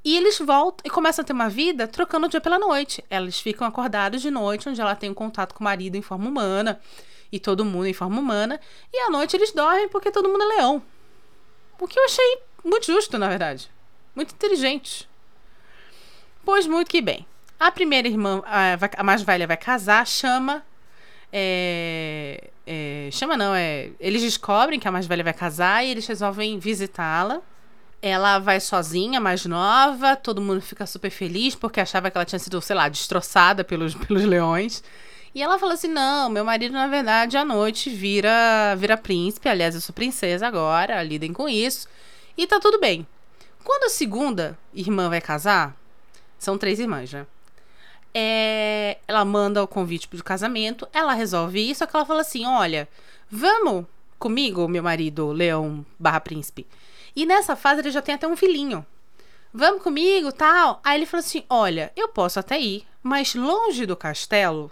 e 0.04 0.16
eles 0.16 0.38
voltam 0.38 0.82
e 0.84 0.90
começam 0.90 1.22
a 1.22 1.26
ter 1.26 1.32
uma 1.32 1.48
vida 1.48 1.86
trocando 1.86 2.26
o 2.26 2.28
dia 2.28 2.40
pela 2.40 2.58
noite. 2.58 3.04
Eles 3.10 3.38
ficam 3.40 3.66
acordados 3.66 4.22
de 4.22 4.30
noite, 4.30 4.68
onde 4.68 4.80
ela 4.80 4.94
tem 4.94 5.10
um 5.10 5.14
contato 5.14 5.54
com 5.54 5.60
o 5.60 5.64
marido 5.64 5.96
em 5.96 6.02
forma 6.02 6.28
humana 6.28 6.80
e 7.32 7.38
todo 7.38 7.64
mundo 7.64 7.86
em 7.86 7.92
forma 7.92 8.18
humana, 8.18 8.60
e 8.92 8.98
à 8.98 9.10
noite 9.10 9.36
eles 9.36 9.52
dormem 9.52 9.88
porque 9.88 10.10
todo 10.10 10.28
mundo 10.28 10.42
é 10.42 10.46
leão. 10.56 10.82
O 11.78 11.86
que 11.86 11.98
eu 11.98 12.04
achei 12.04 12.38
muito 12.64 12.86
justo, 12.86 13.18
na 13.18 13.28
verdade. 13.28 13.70
Muito 14.14 14.34
inteligente. 14.34 15.08
Pois 16.44 16.66
muito 16.66 16.90
que 16.90 17.00
bem. 17.00 17.26
A 17.58 17.70
primeira 17.70 18.08
irmã, 18.08 18.42
a, 18.44 19.02
mais 19.02 19.22
velha, 19.22 19.46
vai 19.46 19.56
casar, 19.56 20.06
chama. 20.06 20.64
É, 21.32 22.50
é, 22.66 23.08
chama 23.12 23.36
não, 23.36 23.54
é. 23.54 23.90
Eles 24.00 24.22
descobrem 24.22 24.80
que 24.80 24.88
a 24.88 24.92
mais 24.92 25.06
velha 25.06 25.22
vai 25.22 25.32
casar 25.32 25.84
e 25.84 25.90
eles 25.90 26.06
resolvem 26.06 26.58
visitá-la. 26.58 27.40
Ela 28.02 28.38
vai 28.38 28.60
sozinha, 28.60 29.20
mais 29.20 29.44
nova, 29.44 30.16
todo 30.16 30.40
mundo 30.40 30.62
fica 30.62 30.86
super 30.86 31.10
feliz 31.10 31.54
porque 31.54 31.80
achava 31.80 32.10
que 32.10 32.16
ela 32.16 32.24
tinha 32.24 32.38
sido, 32.38 32.60
sei 32.60 32.74
lá, 32.74 32.88
destroçada 32.88 33.62
pelos, 33.62 33.94
pelos 34.06 34.24
leões. 34.24 34.82
E 35.34 35.42
ela 35.42 35.58
fala 35.58 35.74
assim: 35.74 35.88
não, 35.88 36.28
meu 36.28 36.44
marido, 36.44 36.72
na 36.72 36.86
verdade, 36.86 37.36
à 37.36 37.44
noite 37.44 37.90
vira, 37.90 38.74
vira 38.76 38.96
príncipe. 38.96 39.48
Aliás, 39.48 39.74
eu 39.74 39.80
sou 39.80 39.94
princesa 39.94 40.46
agora, 40.46 41.02
lidem 41.02 41.32
com 41.32 41.48
isso. 41.48 41.88
E 42.36 42.46
tá 42.46 42.58
tudo 42.58 42.80
bem. 42.80 43.06
Quando 43.62 43.84
a 43.84 43.90
segunda 43.90 44.58
irmã 44.74 45.08
vai 45.08 45.20
casar, 45.20 45.76
são 46.38 46.56
três 46.56 46.78
irmãs, 46.78 47.12
né? 47.12 47.26
É, 48.12 48.98
ela 49.06 49.24
manda 49.24 49.62
o 49.62 49.68
convite 49.68 50.08
pro 50.08 50.24
casamento, 50.24 50.88
ela 50.92 51.12
resolve 51.12 51.70
isso, 51.70 51.78
só 51.78 51.86
que 51.86 51.94
ela 51.94 52.06
fala 52.06 52.22
assim: 52.22 52.46
olha, 52.46 52.88
vamos 53.30 53.84
comigo, 54.18 54.66
meu 54.66 54.82
marido, 54.82 55.32
Leão 55.32 55.84
barra 55.98 56.20
príncipe. 56.20 56.66
E 57.14 57.26
nessa 57.26 57.56
fase 57.56 57.80
ele 57.80 57.90
já 57.90 58.02
tem 58.02 58.14
até 58.14 58.26
um 58.26 58.36
filhinho. 58.36 58.84
Vamos 59.52 59.82
comigo, 59.82 60.30
tal. 60.30 60.80
Aí 60.84 60.98
ele 60.98 61.06
falou 61.06 61.24
assim: 61.24 61.44
olha, 61.48 61.92
eu 61.96 62.08
posso 62.08 62.38
até 62.38 62.58
ir, 62.60 62.86
mas 63.02 63.34
longe 63.34 63.84
do 63.84 63.96
castelo, 63.96 64.70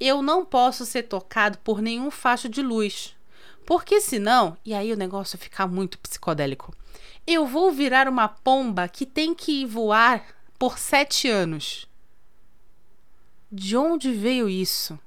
eu 0.00 0.22
não 0.22 0.44
posso 0.44 0.86
ser 0.86 1.02
tocado 1.04 1.58
por 1.58 1.82
nenhum 1.82 2.10
facho 2.10 2.48
de 2.48 2.62
luz. 2.62 3.14
Porque 3.66 4.00
senão, 4.00 4.56
e 4.64 4.72
aí 4.72 4.92
o 4.92 4.96
negócio 4.96 5.38
fica 5.38 5.66
muito 5.66 5.98
psicodélico, 5.98 6.74
eu 7.26 7.46
vou 7.46 7.70
virar 7.70 8.08
uma 8.08 8.26
pomba 8.26 8.88
que 8.88 9.04
tem 9.04 9.34
que 9.34 9.66
voar 9.66 10.24
por 10.58 10.78
sete 10.78 11.28
anos. 11.28 11.86
De 13.52 13.76
onde 13.76 14.12
veio 14.12 14.48
isso? 14.48 14.98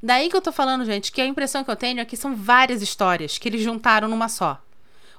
Daí 0.00 0.28
que 0.28 0.36
eu 0.36 0.40
tô 0.40 0.52
falando, 0.52 0.84
gente, 0.84 1.10
que 1.10 1.20
a 1.20 1.26
impressão 1.26 1.64
que 1.64 1.70
eu 1.70 1.76
tenho 1.76 1.98
é 1.98 2.04
que 2.04 2.16
são 2.16 2.36
várias 2.36 2.82
histórias 2.82 3.38
que 3.38 3.48
eles 3.48 3.62
juntaram 3.62 4.06
numa 4.06 4.28
só. 4.28 4.62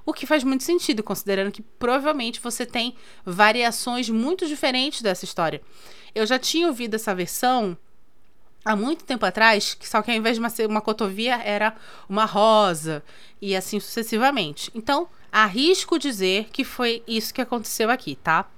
O 0.09 0.13
que 0.13 0.25
faz 0.25 0.43
muito 0.43 0.63
sentido, 0.63 1.03
considerando 1.03 1.51
que 1.51 1.61
provavelmente 1.61 2.39
você 2.39 2.65
tem 2.65 2.95
variações 3.23 4.09
muito 4.09 4.47
diferentes 4.47 5.03
dessa 5.03 5.23
história. 5.23 5.61
Eu 6.15 6.25
já 6.25 6.39
tinha 6.39 6.65
ouvido 6.65 6.95
essa 6.95 7.13
versão 7.13 7.77
há 8.65 8.75
muito 8.75 9.03
tempo 9.03 9.23
atrás, 9.23 9.77
só 9.81 10.01
que 10.01 10.09
ao 10.09 10.17
invés 10.17 10.35
de 10.35 10.39
uma, 10.39 10.51
uma 10.67 10.81
cotovia 10.81 11.35
era 11.43 11.75
uma 12.09 12.25
rosa 12.25 13.03
e 13.39 13.55
assim 13.55 13.79
sucessivamente. 13.79 14.71
Então, 14.73 15.07
arrisco 15.31 15.99
dizer 15.99 16.49
que 16.51 16.63
foi 16.63 17.03
isso 17.07 17.31
que 17.31 17.41
aconteceu 17.41 17.91
aqui, 17.91 18.15
tá? 18.15 18.49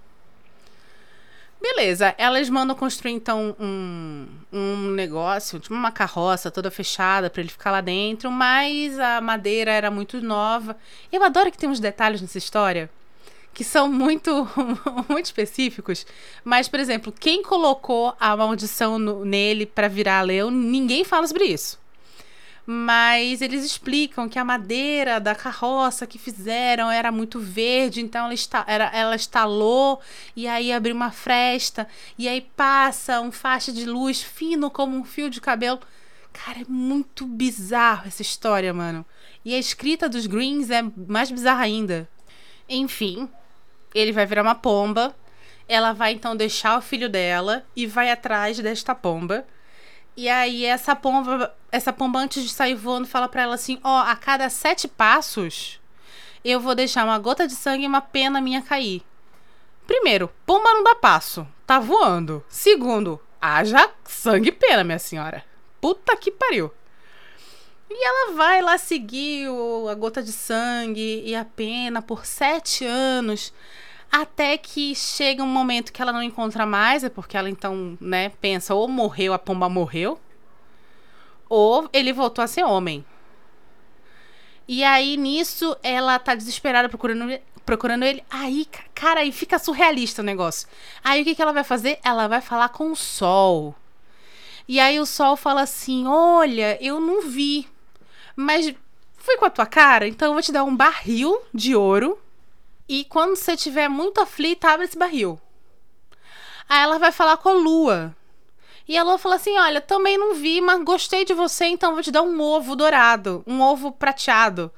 Beleza, 1.61 2.15
elas 2.17 2.49
mandam 2.49 2.75
construir 2.75 3.11
então 3.11 3.55
um, 3.59 4.27
um 4.51 4.89
negócio, 4.91 5.59
tipo 5.59 5.75
uma 5.75 5.91
carroça 5.91 6.49
toda 6.49 6.71
fechada 6.71 7.29
para 7.29 7.39
ele 7.39 7.51
ficar 7.51 7.69
lá 7.69 7.81
dentro, 7.81 8.31
mas 8.31 8.97
a 8.97 9.21
madeira 9.21 9.71
era 9.71 9.91
muito 9.91 10.19
nova. 10.21 10.75
Eu 11.11 11.23
adoro 11.23 11.51
que 11.51 11.57
tem 11.57 11.69
uns 11.69 11.79
detalhes 11.79 12.19
nessa 12.19 12.39
história 12.39 12.89
que 13.53 13.63
são 13.63 13.91
muito, 13.91 14.47
muito 15.09 15.25
específicos. 15.25 16.05
Mas, 16.43 16.67
por 16.67 16.79
exemplo, 16.79 17.13
quem 17.17 17.43
colocou 17.43 18.15
a 18.19 18.35
maldição 18.35 18.97
no, 18.97 19.25
nele 19.25 19.65
para 19.65 19.87
virar 19.87 20.21
leão, 20.21 20.49
ninguém 20.49 21.03
fala 21.03 21.27
sobre 21.27 21.45
isso. 21.45 21.80
Mas 22.73 23.41
eles 23.41 23.65
explicam 23.65 24.29
que 24.29 24.39
a 24.39 24.45
madeira 24.45 25.19
da 25.19 25.35
carroça 25.35 26.07
que 26.07 26.17
fizeram 26.17 26.89
era 26.89 27.11
muito 27.11 27.37
verde, 27.37 27.99
então 27.99 28.23
ela, 28.23 28.33
está, 28.33 28.63
era, 28.65 28.85
ela 28.93 29.13
estalou 29.13 29.99
e 30.37 30.47
aí 30.47 30.71
abriu 30.71 30.95
uma 30.95 31.11
fresta 31.11 31.85
e 32.17 32.29
aí 32.29 32.39
passa 32.39 33.19
um 33.19 33.29
faixa 33.29 33.73
de 33.73 33.83
luz 33.83 34.23
fino 34.23 34.71
como 34.71 34.95
um 34.95 35.03
fio 35.03 35.29
de 35.29 35.41
cabelo. 35.41 35.81
Cara, 36.31 36.61
é 36.61 36.65
muito 36.65 37.25
bizarro 37.25 38.07
essa 38.07 38.21
história, 38.21 38.73
mano. 38.73 39.05
E 39.43 39.53
a 39.53 39.59
escrita 39.59 40.07
dos 40.07 40.25
Greens 40.25 40.69
é 40.69 40.81
mais 40.81 41.29
bizarra 41.29 41.63
ainda. 41.63 42.07
Enfim, 42.69 43.27
ele 43.93 44.13
vai 44.13 44.25
virar 44.25 44.43
uma 44.43 44.55
pomba. 44.55 45.13
Ela 45.67 45.91
vai 45.91 46.13
então 46.13 46.37
deixar 46.37 46.77
o 46.77 46.81
filho 46.81 47.09
dela 47.09 47.65
e 47.75 47.85
vai 47.85 48.09
atrás 48.09 48.57
desta 48.59 48.95
pomba 48.95 49.45
e 50.15 50.27
aí 50.29 50.65
essa 50.65 50.95
pomba, 50.95 51.55
essa 51.71 51.93
pomba 51.93 52.19
antes 52.19 52.43
de 52.43 52.49
sair 52.49 52.75
voando 52.75 53.07
fala 53.07 53.27
para 53.27 53.43
ela 53.43 53.55
assim, 53.55 53.79
ó, 53.83 53.99
oh, 53.99 54.07
a 54.07 54.15
cada 54.15 54.49
sete 54.49 54.87
passos 54.87 55.79
eu 56.43 56.59
vou 56.59 56.75
deixar 56.75 57.05
uma 57.05 57.19
gota 57.19 57.47
de 57.47 57.53
sangue 57.53 57.83
e 57.83 57.87
uma 57.87 58.01
pena 58.01 58.41
minha 58.41 58.61
cair. 58.61 59.03
Primeiro, 59.85 60.31
pomba 60.45 60.73
não 60.73 60.83
dá 60.83 60.95
passo, 60.95 61.47
tá 61.65 61.79
voando. 61.79 62.43
Segundo, 62.49 63.19
haja 63.39 63.89
sangue 64.05 64.49
e 64.49 64.51
pena, 64.51 64.83
minha 64.83 64.99
senhora. 64.99 65.43
Puta 65.79 66.15
que 66.15 66.31
pariu. 66.31 66.71
E 67.89 68.07
ela 68.07 68.33
vai 68.33 68.61
lá 68.61 68.77
seguir 68.77 69.49
o, 69.49 69.87
a 69.89 69.93
gota 69.93 70.23
de 70.23 70.31
sangue 70.31 71.23
e 71.25 71.35
a 71.35 71.43
pena 71.43 72.01
por 72.01 72.25
sete 72.25 72.85
anos. 72.85 73.53
Até 74.11 74.57
que 74.57 74.93
chega 74.93 75.41
um 75.41 75.47
momento 75.47 75.93
que 75.93 76.01
ela 76.01 76.11
não 76.11 76.21
encontra 76.21 76.65
mais, 76.65 77.03
é 77.03 77.09
porque 77.09 77.37
ela 77.37 77.49
então, 77.49 77.97
né, 78.01 78.29
pensa, 78.41 78.75
ou 78.75 78.87
morreu, 78.87 79.33
a 79.33 79.39
pomba 79.39 79.69
morreu, 79.69 80.19
ou 81.47 81.89
ele 81.93 82.11
voltou 82.11 82.43
a 82.43 82.47
ser 82.47 82.63
homem. 82.63 83.05
E 84.67 84.83
aí, 84.83 85.15
nisso, 85.15 85.77
ela 85.81 86.19
tá 86.19 86.35
desesperada 86.35 86.89
procurando, 86.89 87.39
procurando 87.65 88.03
ele. 88.03 88.23
Aí, 88.29 88.67
cara, 88.93 89.21
aí 89.21 89.31
fica 89.31 89.57
surrealista 89.57 90.21
o 90.21 90.25
negócio. 90.25 90.67
Aí 91.03 91.21
o 91.21 91.25
que, 91.25 91.35
que 91.35 91.41
ela 91.41 91.53
vai 91.53 91.63
fazer? 91.63 91.99
Ela 92.03 92.27
vai 92.27 92.41
falar 92.41 92.69
com 92.69 92.91
o 92.91 92.95
sol. 92.95 93.75
E 94.67 94.79
aí 94.79 94.99
o 94.99 95.05
sol 95.05 95.35
fala 95.35 95.61
assim: 95.61 96.05
Olha, 96.07 96.77
eu 96.81 96.99
não 96.99 97.21
vi, 97.21 97.67
mas 98.35 98.73
fui 99.17 99.37
com 99.37 99.45
a 99.45 99.49
tua 99.49 99.65
cara, 99.65 100.07
então 100.07 100.29
eu 100.29 100.33
vou 100.33 100.41
te 100.41 100.51
dar 100.51 100.63
um 100.63 100.75
barril 100.75 101.41
de 101.53 101.75
ouro 101.75 102.17
e 102.91 103.05
quando 103.05 103.37
você 103.37 103.53
estiver 103.53 103.87
muito 103.87 104.19
aflita, 104.19 104.67
abre 104.67 104.85
esse 104.85 104.97
barril. 104.97 105.39
Aí 106.67 106.83
ela 106.83 106.99
vai 106.99 107.09
falar 107.09 107.37
com 107.37 107.47
a 107.47 107.53
lua. 107.53 108.13
E 108.85 108.97
a 108.97 109.03
lua 109.03 109.17
fala 109.17 109.35
assim: 109.35 109.57
Olha, 109.57 109.79
também 109.79 110.17
não 110.17 110.33
vi, 110.33 110.59
mas 110.59 110.83
gostei 110.83 111.23
de 111.23 111.33
você, 111.33 111.67
então 111.67 111.93
vou 111.93 112.03
te 112.03 112.11
dar 112.11 112.21
um 112.21 112.41
ovo 112.41 112.75
dourado, 112.75 113.45
um 113.47 113.61
ovo 113.61 113.93
prateado. 113.93 114.69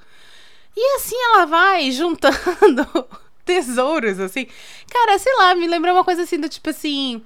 E 0.77 0.95
assim 0.97 1.15
ela 1.15 1.45
vai 1.47 1.89
juntando 1.89 2.87
tesouros, 3.43 4.19
assim. 4.19 4.45
Cara, 4.91 5.17
sei 5.17 5.33
lá, 5.35 5.55
me 5.55 5.65
lembrou 5.65 5.95
uma 5.95 6.03
coisa 6.03 6.21
assim 6.21 6.39
do 6.39 6.47
tipo 6.47 6.69
assim. 6.69 7.19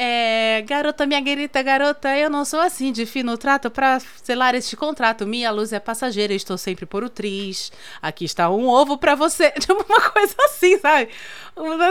É, 0.00 0.62
garota, 0.64 1.04
minha 1.04 1.20
querida 1.20 1.60
garota, 1.60 2.16
eu 2.16 2.30
não 2.30 2.44
sou 2.44 2.60
assim 2.60 2.92
de 2.92 3.04
fino 3.04 3.36
trato 3.36 3.68
para 3.68 3.98
selar 3.98 4.54
este 4.54 4.76
contrato. 4.76 5.26
Minha 5.26 5.50
luz 5.50 5.72
é 5.72 5.80
passageira, 5.80 6.32
estou 6.32 6.56
sempre 6.56 6.86
por 6.86 7.02
o 7.02 7.10
tris. 7.10 7.72
Aqui 8.00 8.24
está 8.24 8.48
um 8.48 8.68
ovo 8.68 8.96
para 8.96 9.16
você. 9.16 9.50
Tipo 9.58 9.84
uma 9.88 10.00
coisa 10.10 10.36
assim, 10.44 10.78
sabe? 10.78 11.08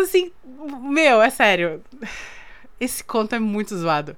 Assim, 0.01 0.31
meu, 0.83 1.21
é 1.21 1.29
sério. 1.29 1.83
Esse 2.79 3.03
conto 3.03 3.35
é 3.35 3.39
muito 3.39 3.75
zoado. 3.75 4.15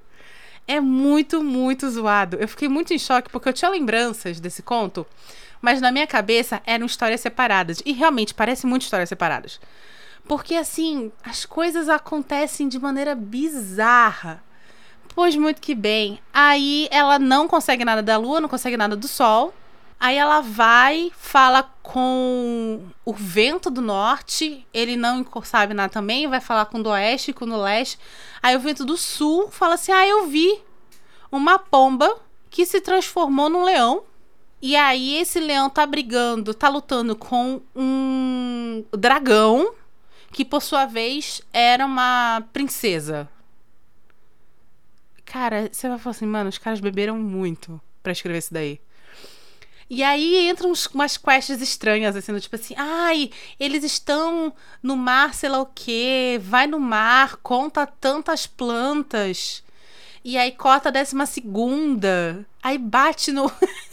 É 0.68 0.78
muito, 0.78 1.42
muito 1.42 1.90
zoado. 1.90 2.36
Eu 2.36 2.46
fiquei 2.46 2.68
muito 2.68 2.94
em 2.94 2.98
choque 2.98 3.28
porque 3.28 3.48
eu 3.48 3.52
tinha 3.52 3.72
lembranças 3.72 4.38
desse 4.38 4.62
conto, 4.62 5.04
mas 5.60 5.80
na 5.80 5.90
minha 5.90 6.06
cabeça 6.06 6.62
eram 6.64 6.86
histórias 6.86 7.20
separadas. 7.20 7.82
E 7.84 7.92
realmente 7.92 8.34
parece 8.34 8.68
muito 8.68 8.82
histórias 8.82 9.08
separadas. 9.08 9.58
Porque 10.26 10.54
assim, 10.54 11.10
as 11.24 11.44
coisas 11.44 11.88
acontecem 11.88 12.68
de 12.68 12.78
maneira 12.78 13.14
bizarra. 13.14 14.42
Pois 15.14 15.34
muito 15.36 15.60
que 15.60 15.74
bem. 15.74 16.20
Aí 16.32 16.88
ela 16.90 17.18
não 17.18 17.48
consegue 17.48 17.84
nada 17.84 18.02
da 18.02 18.16
lua, 18.16 18.40
não 18.40 18.48
consegue 18.48 18.76
nada 18.76 18.96
do 18.96 19.08
sol. 19.08 19.52
Aí 19.98 20.16
ela 20.16 20.40
vai, 20.40 21.12
fala 21.18 21.62
com 21.82 22.80
o 23.04 23.12
vento 23.12 23.68
do 23.68 23.82
norte, 23.82 24.66
ele 24.72 24.96
não 24.96 25.26
sabe 25.44 25.74
nada 25.74 25.92
também, 25.92 26.26
vai 26.26 26.40
falar 26.40 26.64
com 26.66 26.78
o 26.78 26.82
do 26.82 26.88
oeste, 26.88 27.34
com 27.34 27.44
o 27.44 27.48
do 27.48 27.58
leste. 27.58 27.98
Aí 28.42 28.56
o 28.56 28.60
vento 28.60 28.84
do 28.84 28.96
sul 28.96 29.50
fala 29.50 29.74
assim: 29.74 29.92
"Ah, 29.92 30.06
eu 30.06 30.26
vi 30.26 30.58
uma 31.30 31.58
pomba 31.58 32.18
que 32.48 32.66
se 32.66 32.80
transformou 32.80 33.48
num 33.48 33.64
leão. 33.64 34.02
E 34.60 34.76
aí 34.76 35.16
esse 35.16 35.40
leão 35.40 35.70
tá 35.70 35.86
brigando, 35.86 36.52
tá 36.52 36.68
lutando 36.68 37.16
com 37.16 37.62
um 37.74 38.84
dragão 38.92 39.72
que 40.32 40.44
por 40.44 40.62
sua 40.62 40.86
vez 40.86 41.42
era 41.52 41.84
uma 41.84 42.42
princesa. 42.52 43.28
Cara, 45.24 45.68
você 45.70 45.88
vai 45.88 45.98
falar 45.98 46.16
assim, 46.16 46.26
mano, 46.26 46.48
os 46.48 46.58
caras 46.58 46.80
beberam 46.80 47.16
muito 47.18 47.80
para 48.02 48.12
escrever 48.12 48.38
isso 48.38 48.52
daí. 48.52 48.80
E 49.88 50.04
aí 50.04 50.48
entram 50.48 50.70
uns, 50.70 50.86
umas 50.86 51.16
quests 51.16 51.60
estranhas, 51.60 52.14
assim, 52.14 52.36
tipo 52.38 52.54
assim, 52.54 52.74
ai, 52.76 53.30
eles 53.58 53.82
estão 53.82 54.52
no 54.80 54.96
mar, 54.96 55.34
sei 55.34 55.48
lá 55.48 55.60
o 55.60 55.66
quê, 55.66 56.40
vai 56.40 56.68
no 56.68 56.78
mar, 56.78 57.36
conta 57.42 57.84
tantas 57.84 58.46
plantas. 58.46 59.64
E 60.24 60.38
aí 60.38 60.52
corta 60.52 60.90
a 60.90 60.92
décima 60.92 61.26
segunda. 61.26 62.46
Aí 62.62 62.78
bate 62.78 63.32
no. 63.32 63.50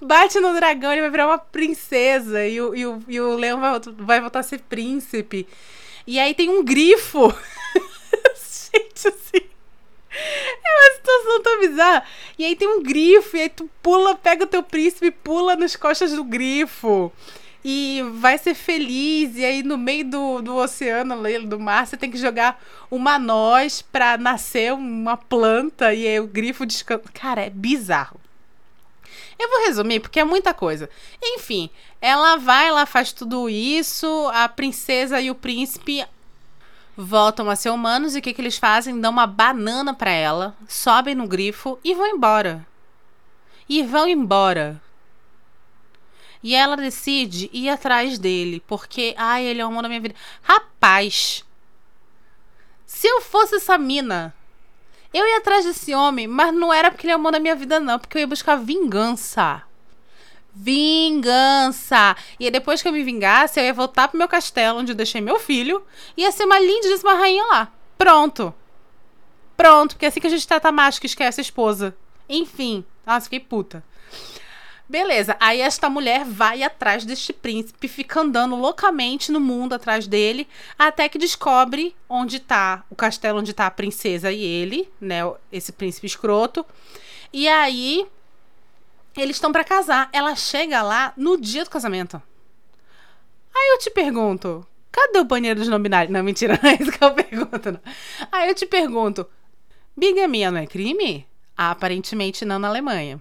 bate 0.00 0.38
no 0.40 0.54
dragão, 0.54 0.92
ele 0.92 1.00
vai 1.00 1.10
virar 1.10 1.26
uma 1.26 1.38
princesa 1.38 2.46
e 2.46 2.60
o, 2.60 2.74
e 2.74 2.86
o, 2.86 3.02
e 3.08 3.20
o 3.20 3.36
leão 3.36 3.60
vai, 3.60 3.80
vai 3.98 4.20
voltar 4.20 4.40
a 4.40 4.42
ser 4.42 4.60
príncipe. 4.60 5.46
E 6.06 6.18
aí 6.18 6.34
tem 6.34 6.48
um 6.48 6.62
grifo. 6.62 7.32
Gente, 8.72 9.08
assim. 9.08 9.54
É 10.16 10.80
uma 10.80 10.96
situação 10.96 11.42
tão 11.42 11.60
bizarra. 11.60 12.04
E 12.38 12.44
aí 12.44 12.54
tem 12.54 12.68
um 12.68 12.82
grifo, 12.82 13.36
e 13.36 13.42
aí 13.42 13.48
tu 13.48 13.68
pula, 13.82 14.14
pega 14.14 14.44
o 14.44 14.48
teu 14.48 14.62
príncipe, 14.62 15.10
pula 15.10 15.56
nas 15.56 15.74
costas 15.76 16.12
do 16.12 16.22
grifo. 16.22 17.12
E 17.64 18.02
vai 18.16 18.36
ser 18.36 18.54
feliz. 18.54 19.36
E 19.36 19.44
aí 19.44 19.62
no 19.62 19.78
meio 19.78 20.04
do, 20.04 20.42
do 20.42 20.56
oceano, 20.56 21.16
do 21.46 21.58
mar, 21.58 21.86
você 21.86 21.96
tem 21.96 22.10
que 22.10 22.18
jogar 22.18 22.62
uma 22.90 23.18
noz 23.18 23.80
pra 23.80 24.18
nascer 24.18 24.72
uma 24.74 25.16
planta. 25.16 25.94
E 25.94 26.06
aí 26.06 26.20
o 26.20 26.26
grifo 26.26 26.66
descansa. 26.66 27.04
Cara, 27.12 27.42
é 27.42 27.50
bizarro. 27.50 28.20
Eu 29.38 29.48
vou 29.48 29.66
resumir 29.66 30.00
porque 30.00 30.20
é 30.20 30.24
muita 30.24 30.54
coisa. 30.54 30.88
Enfim, 31.22 31.70
ela 32.00 32.36
vai, 32.36 32.68
ela 32.68 32.86
faz 32.86 33.12
tudo 33.12 33.48
isso, 33.48 34.30
a 34.32 34.48
princesa 34.48 35.20
e 35.20 35.30
o 35.30 35.34
príncipe 35.34 36.04
voltam 36.96 37.50
a 37.50 37.56
ser 37.56 37.70
humanos 37.70 38.14
e 38.14 38.18
o 38.18 38.22
que, 38.22 38.32
que 38.32 38.40
eles 38.40 38.58
fazem? 38.58 39.00
Dão 39.00 39.10
uma 39.10 39.26
banana 39.26 39.92
para 39.92 40.10
ela, 40.10 40.56
sobem 40.68 41.14
no 41.14 41.26
grifo 41.26 41.78
e 41.82 41.94
vão 41.94 42.06
embora. 42.06 42.66
E 43.68 43.82
vão 43.82 44.08
embora. 44.08 44.80
E 46.42 46.54
ela 46.54 46.76
decide 46.76 47.48
ir 47.52 47.70
atrás 47.70 48.18
dele, 48.18 48.62
porque, 48.66 49.14
ai, 49.16 49.44
ele 49.44 49.60
é 49.60 49.64
o 49.64 49.68
amor 49.68 49.82
da 49.82 49.88
minha 49.88 50.00
vida. 50.00 50.14
Rapaz, 50.42 51.42
se 52.84 53.06
eu 53.06 53.22
fosse 53.22 53.56
essa 53.56 53.78
mina 53.78 54.34
eu 55.14 55.26
ia 55.26 55.38
atrás 55.38 55.64
desse 55.64 55.94
homem, 55.94 56.26
mas 56.26 56.52
não 56.52 56.72
era 56.72 56.90
porque 56.90 57.06
ele 57.06 57.12
é 57.12 57.16
o 57.16 57.18
amor 57.20 57.30
da 57.30 57.38
minha 57.38 57.54
vida, 57.54 57.78
não. 57.78 57.98
Porque 58.00 58.18
eu 58.18 58.20
ia 58.20 58.26
buscar 58.26 58.56
vingança. 58.56 59.62
Vingança! 60.52 62.16
E 62.38 62.50
depois 62.50 62.82
que 62.82 62.88
eu 62.88 62.92
me 62.92 63.04
vingasse, 63.04 63.60
eu 63.60 63.64
ia 63.64 63.72
voltar 63.72 64.08
pro 64.08 64.18
meu 64.18 64.26
castelo, 64.26 64.80
onde 64.80 64.90
eu 64.92 64.96
deixei 64.96 65.20
meu 65.20 65.38
filho. 65.38 65.82
E 66.16 66.22
ia 66.22 66.32
ser 66.32 66.44
uma 66.44 66.58
lindíssima 66.58 67.14
rainha 67.14 67.44
lá. 67.46 67.72
Pronto. 67.96 68.52
Pronto, 69.56 69.94
porque 69.94 70.04
é 70.04 70.08
assim 70.08 70.20
que 70.20 70.26
a 70.26 70.30
gente 70.30 70.48
trata 70.48 70.72
macho 70.72 71.00
que 71.00 71.06
esquece 71.06 71.40
a 71.40 71.42
esposa. 71.42 71.96
Enfim. 72.28 72.84
Nossa, 73.06 73.24
fiquei 73.24 73.40
puta. 73.40 73.84
Beleza, 74.86 75.34
aí 75.40 75.62
esta 75.62 75.88
mulher 75.88 76.26
vai 76.26 76.62
atrás 76.62 77.06
deste 77.06 77.32
príncipe, 77.32 77.88
fica 77.88 78.20
andando 78.20 78.54
loucamente 78.54 79.32
no 79.32 79.40
mundo 79.40 79.72
atrás 79.74 80.06
dele, 80.06 80.46
até 80.78 81.08
que 81.08 81.16
descobre 81.16 81.96
onde 82.06 82.38
tá 82.38 82.84
o 82.90 82.94
castelo 82.94 83.38
onde 83.38 83.54
tá 83.54 83.66
a 83.66 83.70
princesa 83.70 84.30
e 84.30 84.42
ele, 84.42 84.86
né, 85.00 85.20
esse 85.50 85.72
príncipe 85.72 86.06
escroto. 86.06 86.66
E 87.32 87.48
aí 87.48 88.06
eles 89.16 89.36
estão 89.36 89.52
para 89.52 89.64
casar. 89.64 90.08
Ela 90.12 90.36
chega 90.36 90.82
lá 90.82 91.12
no 91.16 91.40
dia 91.40 91.64
do 91.64 91.70
casamento. 91.70 92.22
Aí 93.54 93.68
eu 93.70 93.78
te 93.78 93.90
pergunto, 93.90 94.66
cadê 94.92 95.18
o 95.18 95.24
banheiro 95.24 95.60
dos 95.60 95.68
nominários? 95.68 96.12
Não, 96.12 96.22
mentira, 96.22 96.58
não 96.62 96.70
é 96.70 96.74
isso 96.74 96.92
que 96.92 97.02
eu 97.02 97.14
pergunto. 97.14 97.72
Não. 97.72 97.80
Aí 98.30 98.48
eu 98.48 98.54
te 98.54 98.66
pergunto, 98.66 99.26
bigamia 99.96 100.50
não 100.50 100.58
é 100.58 100.66
crime? 100.66 101.26
Aparentemente 101.56 102.44
não 102.44 102.58
na 102.58 102.68
Alemanha. 102.68 103.20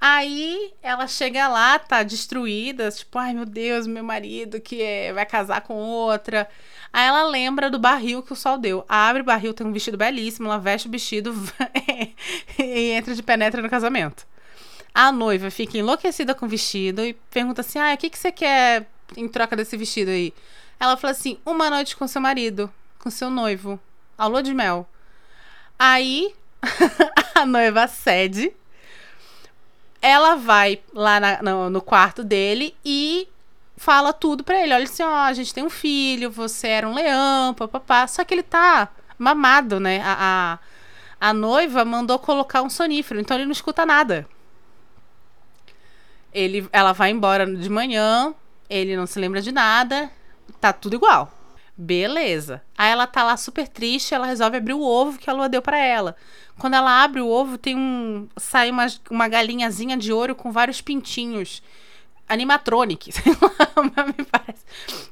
Aí 0.00 0.74
ela 0.82 1.06
chega 1.06 1.48
lá, 1.48 1.78
tá 1.78 2.02
destruída, 2.02 2.90
tipo, 2.90 3.18
ai 3.18 3.32
meu 3.32 3.46
Deus, 3.46 3.86
meu 3.86 4.04
marido 4.04 4.60
que 4.60 4.82
é, 4.82 5.12
vai 5.12 5.24
casar 5.24 5.62
com 5.62 5.74
outra. 5.74 6.48
Aí 6.92 7.06
ela 7.06 7.24
lembra 7.24 7.70
do 7.70 7.78
barril 7.78 8.22
que 8.22 8.32
o 8.32 8.36
sol 8.36 8.58
deu. 8.58 8.84
Abre 8.88 9.22
o 9.22 9.24
barril, 9.24 9.54
tem 9.54 9.66
um 9.66 9.72
vestido 9.72 9.96
belíssimo, 9.96 10.46
ela 10.46 10.58
veste 10.58 10.88
o 10.88 10.90
vestido 10.90 11.34
e 12.58 12.90
entra 12.90 13.14
de 13.14 13.22
penetra 13.22 13.62
no 13.62 13.70
casamento. 13.70 14.26
A 14.94 15.10
noiva 15.12 15.50
fica 15.50 15.78
enlouquecida 15.78 16.34
com 16.34 16.46
o 16.46 16.48
vestido 16.48 17.04
e 17.04 17.14
pergunta 17.30 17.62
assim: 17.62 17.78
ah, 17.78 17.92
o 17.92 17.96
que, 17.96 18.10
que 18.10 18.18
você 18.18 18.32
quer 18.32 18.86
em 19.16 19.28
troca 19.28 19.56
desse 19.56 19.76
vestido 19.76 20.10
aí? 20.10 20.32
Ela 20.78 20.96
fala 20.96 21.12
assim: 21.12 21.38
uma 21.44 21.70
noite 21.70 21.96
com 21.96 22.06
seu 22.06 22.20
marido, 22.20 22.72
com 22.98 23.10
seu 23.10 23.30
noivo, 23.30 23.80
a 24.16 24.26
lua 24.26 24.42
de 24.42 24.54
mel. 24.54 24.88
Aí 25.78 26.34
a 27.34 27.44
noiva 27.44 27.86
cede 27.88 28.54
ela 30.00 30.36
vai 30.36 30.80
lá 30.92 31.20
na, 31.20 31.42
no, 31.42 31.70
no, 31.70 31.80
quarto 31.80 32.22
dele 32.22 32.74
e 32.84 33.28
fala 33.76 34.12
tudo 34.12 34.44
pra 34.44 34.60
ele. 34.62 34.74
Olha 34.74 34.84
assim, 34.84 35.02
ó, 35.02 35.14
a 35.22 35.32
gente 35.32 35.52
tem 35.52 35.64
um 35.64 35.70
filho, 35.70 36.30
você 36.30 36.68
era 36.68 36.88
um 36.88 36.94
leão, 36.94 37.54
papapá. 37.54 38.06
Só 38.06 38.24
que 38.24 38.34
ele 38.34 38.42
tá 38.42 38.88
mamado, 39.18 39.80
né? 39.80 40.00
A, 40.02 40.58
a, 41.20 41.28
a 41.28 41.32
noiva 41.32 41.84
mandou 41.84 42.18
colocar 42.18 42.62
um 42.62 42.70
sonífero, 42.70 43.20
então 43.20 43.36
ele 43.36 43.46
não 43.46 43.52
escuta 43.52 43.86
nada. 43.86 44.28
Ele, 46.32 46.68
ela 46.72 46.92
vai 46.92 47.10
embora 47.10 47.46
de 47.46 47.70
manhã, 47.70 48.34
ele 48.68 48.96
não 48.96 49.06
se 49.06 49.18
lembra 49.18 49.40
de 49.40 49.52
nada, 49.52 50.10
tá 50.60 50.72
tudo 50.72 50.96
igual. 50.96 51.32
Beleza. 51.76 52.62
Aí 52.76 52.90
ela 52.90 53.06
tá 53.06 53.22
lá 53.22 53.36
super 53.36 53.68
triste, 53.68 54.14
ela 54.14 54.26
resolve 54.26 54.56
abrir 54.56 54.72
o 54.72 54.82
ovo 54.82 55.18
que 55.18 55.28
a 55.28 55.32
lua 55.32 55.48
deu 55.48 55.60
para 55.60 55.78
ela. 55.78 56.16
Quando 56.58 56.74
ela 56.74 57.04
abre 57.04 57.20
o 57.20 57.28
ovo, 57.28 57.58
tem 57.58 57.76
um. 57.76 58.28
sai 58.38 58.70
uma, 58.70 58.86
uma 59.10 59.28
galinhazinha 59.28 59.96
de 59.96 60.10
ouro 60.10 60.34
com 60.34 60.50
vários 60.50 60.80
pintinhos. 60.80 61.62
Animatronic, 62.28 63.12
sei 63.12 63.32
lá, 63.40 64.06
me 64.06 64.24
parece. 64.24 64.64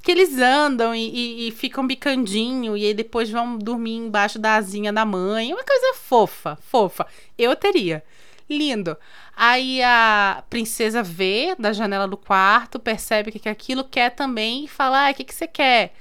Que 0.02 0.10
eles 0.10 0.38
andam 0.38 0.94
e, 0.94 1.08
e, 1.08 1.48
e, 1.48 1.50
ficam 1.52 1.86
bicandinho 1.86 2.76
e 2.76 2.86
aí 2.86 2.94
depois 2.94 3.30
vão 3.30 3.56
dormir 3.56 3.94
embaixo 3.94 4.38
da 4.38 4.56
asinha 4.56 4.92
da 4.92 5.04
mãe. 5.04 5.52
Uma 5.52 5.62
coisa 5.62 5.94
fofa, 5.94 6.58
fofa. 6.62 7.06
Eu 7.38 7.54
teria. 7.54 8.02
Lindo. 8.48 8.96
Aí 9.36 9.82
a 9.82 10.42
princesa 10.50 11.02
vê 11.02 11.54
da 11.58 11.72
janela 11.72 12.08
do 12.08 12.16
quarto, 12.16 12.78
percebe 12.80 13.30
que, 13.30 13.38
que 13.38 13.48
aquilo 13.48 13.84
quer 13.84 14.10
também 14.10 14.64
e 14.64 14.68
fala: 14.68 15.08
ah, 15.08 15.10
o 15.10 15.14
que, 15.14 15.24
que 15.24 15.34
você 15.34 15.46
quer? 15.46 15.94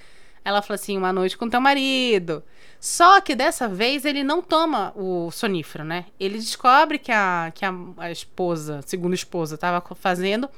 Ela 0.44 0.62
fala 0.62 0.76
assim: 0.76 0.98
uma 0.98 1.14
noite 1.14 1.38
com 1.38 1.50
teu 1.50 1.62
marido. 1.62 2.44
Só 2.80 3.22
que 3.22 3.34
dessa 3.34 3.68
vez 3.68 4.04
ele 4.04 4.24
não 4.24 4.42
toma 4.42 4.92
o 4.96 5.32
sonífero, 5.32 5.86
né? 5.86 6.06
Ele 6.20 6.38
descobre 6.38 7.00
que 7.00 7.12
a, 7.12 7.52
que 7.56 7.64
a, 7.64 7.74
a 7.98 8.12
esposa, 8.12 8.82
segunda 8.86 9.16
esposa, 9.16 9.56
estava 9.56 9.82
fazendo 9.96 10.50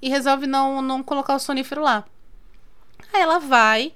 e 0.00 0.08
resolve 0.08 0.46
não, 0.46 0.80
não 0.80 1.02
colocar 1.02 1.34
o 1.34 1.38
sonífero 1.38 1.82
lá. 1.82 2.04
Aí 3.12 3.20
ela 3.20 3.38
vai, 3.38 3.92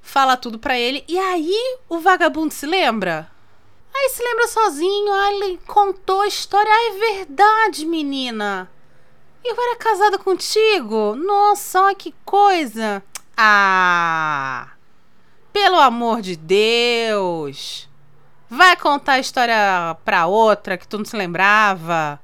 fala 0.00 0.36
tudo 0.36 0.58
pra 0.58 0.78
ele, 0.78 1.04
e 1.08 1.18
aí 1.18 1.78
o 1.88 1.98
vagabundo 1.98 2.54
se 2.54 2.66
lembra? 2.66 3.28
Aí 3.92 4.08
se 4.10 4.22
lembra 4.22 4.48
sozinho, 4.48 5.12
aí 5.12 5.40
ele 5.40 5.60
contou 5.66 6.20
a 6.20 6.28
história. 6.28 6.70
Ah, 6.70 6.88
é 6.88 7.16
verdade, 7.16 7.86
menina. 7.86 8.70
Eu 9.44 9.54
era 9.54 9.76
casada 9.76 10.18
contigo? 10.18 11.14
Nossa, 11.14 11.82
olha 11.82 11.94
que 11.94 12.14
coisa. 12.24 13.02
Ah! 13.36 14.73
Pelo 15.54 15.78
amor 15.78 16.20
de 16.20 16.34
Deus! 16.34 17.88
Vai 18.50 18.76
contar 18.76 19.12
a 19.12 19.18
história 19.20 19.96
pra 20.04 20.26
outra 20.26 20.76
que 20.76 20.86
tu 20.86 20.98
não 20.98 21.04
se 21.04 21.16
lembrava. 21.16 22.20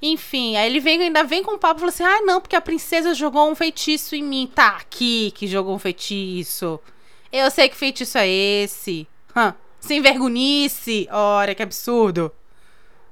Enfim, 0.00 0.54
aí 0.58 0.66
ele 0.66 0.78
vem, 0.78 1.00
ainda 1.00 1.24
vem 1.24 1.42
com 1.42 1.52
o 1.54 1.58
papo 1.58 1.78
e 1.78 1.80
fala 1.80 1.88
assim: 1.88 2.04
ah, 2.04 2.20
não, 2.20 2.38
porque 2.38 2.54
a 2.54 2.60
princesa 2.60 3.14
jogou 3.14 3.50
um 3.50 3.54
feitiço 3.54 4.14
em 4.14 4.22
mim. 4.22 4.46
Tá 4.54 4.76
aqui 4.76 5.30
que 5.30 5.46
jogou 5.46 5.74
um 5.74 5.78
feitiço. 5.78 6.78
Eu 7.32 7.50
sei 7.50 7.70
que 7.70 7.76
feitiço 7.76 8.18
é 8.18 8.28
esse. 8.28 9.08
Hã, 9.34 9.54
sem 9.80 10.02
vergonhice. 10.02 11.08
Olha 11.10 11.54
que 11.54 11.62
absurdo. 11.62 12.30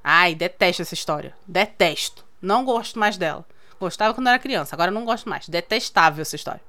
Ai, 0.03 0.35
detesto 0.35 0.83
essa 0.83 0.93
história. 0.93 1.35
Detesto. 1.47 2.23
Não 2.39 2.63
gosto 2.63 2.99
mais 2.99 3.17
dela. 3.17 3.43
Gostava 3.79 4.13
quando 4.13 4.27
era 4.27 4.37
criança, 4.37 4.75
agora 4.75 4.91
não 4.91 5.05
gosto 5.05 5.27
mais. 5.27 5.49
Detestável 5.49 6.21
essa 6.21 6.35
história. 6.35 6.61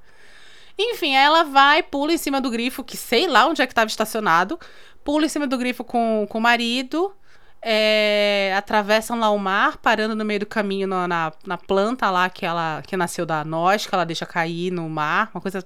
Enfim, 0.77 1.15
ela 1.15 1.43
vai, 1.43 1.83
pula 1.83 2.13
em 2.13 2.17
cima 2.17 2.41
do 2.41 2.49
grifo, 2.49 2.83
que 2.83 2.97
sei 2.97 3.27
lá 3.27 3.45
onde 3.47 3.61
é 3.61 3.67
que 3.67 3.71
estava 3.71 3.87
estacionado, 3.87 4.59
pula 5.03 5.25
em 5.25 5.29
cima 5.29 5.45
do 5.45 5.57
grifo 5.57 5.83
com, 5.83 6.25
com 6.27 6.37
o 6.37 6.41
marido, 6.41 7.13
é, 7.61 8.53
atravessam 8.57 9.19
lá 9.19 9.29
o 9.29 9.37
mar, 9.37 9.77
parando 9.77 10.15
no 10.15 10.25
meio 10.25 10.41
do 10.41 10.45
caminho 10.45 10.87
na, 10.87 11.07
na, 11.07 11.33
na, 11.45 11.57
planta 11.57 12.09
lá 12.09 12.29
que 12.29 12.45
ela 12.45 12.81
que 12.85 12.97
nasceu 12.97 13.25
da 13.25 13.45
noz, 13.45 13.85
que 13.85 13.95
ela 13.95 14.05
deixa 14.05 14.25
cair 14.25 14.71
no 14.71 14.89
mar, 14.89 15.31
uma 15.33 15.39
coisa 15.39 15.65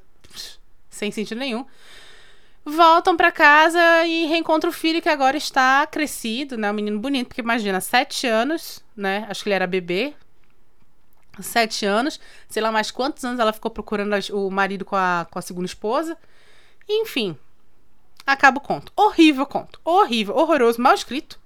sem 0.90 1.12
sentido 1.12 1.40
nenhum. 1.40 1.66
Voltam 2.64 3.16
para 3.16 3.32
casa 3.32 4.06
e 4.06 4.26
reencontram 4.26 4.70
o 4.70 4.74
filho 4.74 5.02
que 5.02 5.08
agora 5.08 5.38
está 5.38 5.88
crescido, 5.88 6.58
né? 6.58 6.70
Um 6.70 6.74
menino 6.74 7.00
bonito, 7.00 7.28
porque 7.28 7.42
imagina, 7.42 7.80
sete 7.80 8.28
anos, 8.28 8.84
né? 8.96 9.26
Acho 9.30 9.44
que 9.44 9.50
ele 9.50 9.56
era 9.56 9.66
bebê, 9.66 10.14
sete 11.42 11.86
anos, 11.86 12.20
sei 12.50 12.62
lá 12.62 12.72
mais 12.72 12.92
quantos 12.92 13.24
anos 13.24 13.40
ela 13.40 13.54
ficou 13.54 13.72
procurando 13.72 14.14
o 14.34 14.50
marido 14.50 14.86
com 14.86 14.96
a, 14.96 15.28
com 15.30 15.40
a 15.40 15.42
segunda 15.42 15.66
esposa. 15.66 16.18
Enfim, 16.88 17.38
acaba 18.26 18.58
o 18.58 18.62
conto. 18.62 18.92
Horrível 18.96 19.46
conto. 19.46 19.80
Horrível, 19.84 20.36
horroroso, 20.36 20.82
mal 20.82 20.94
escrito. 20.94 21.40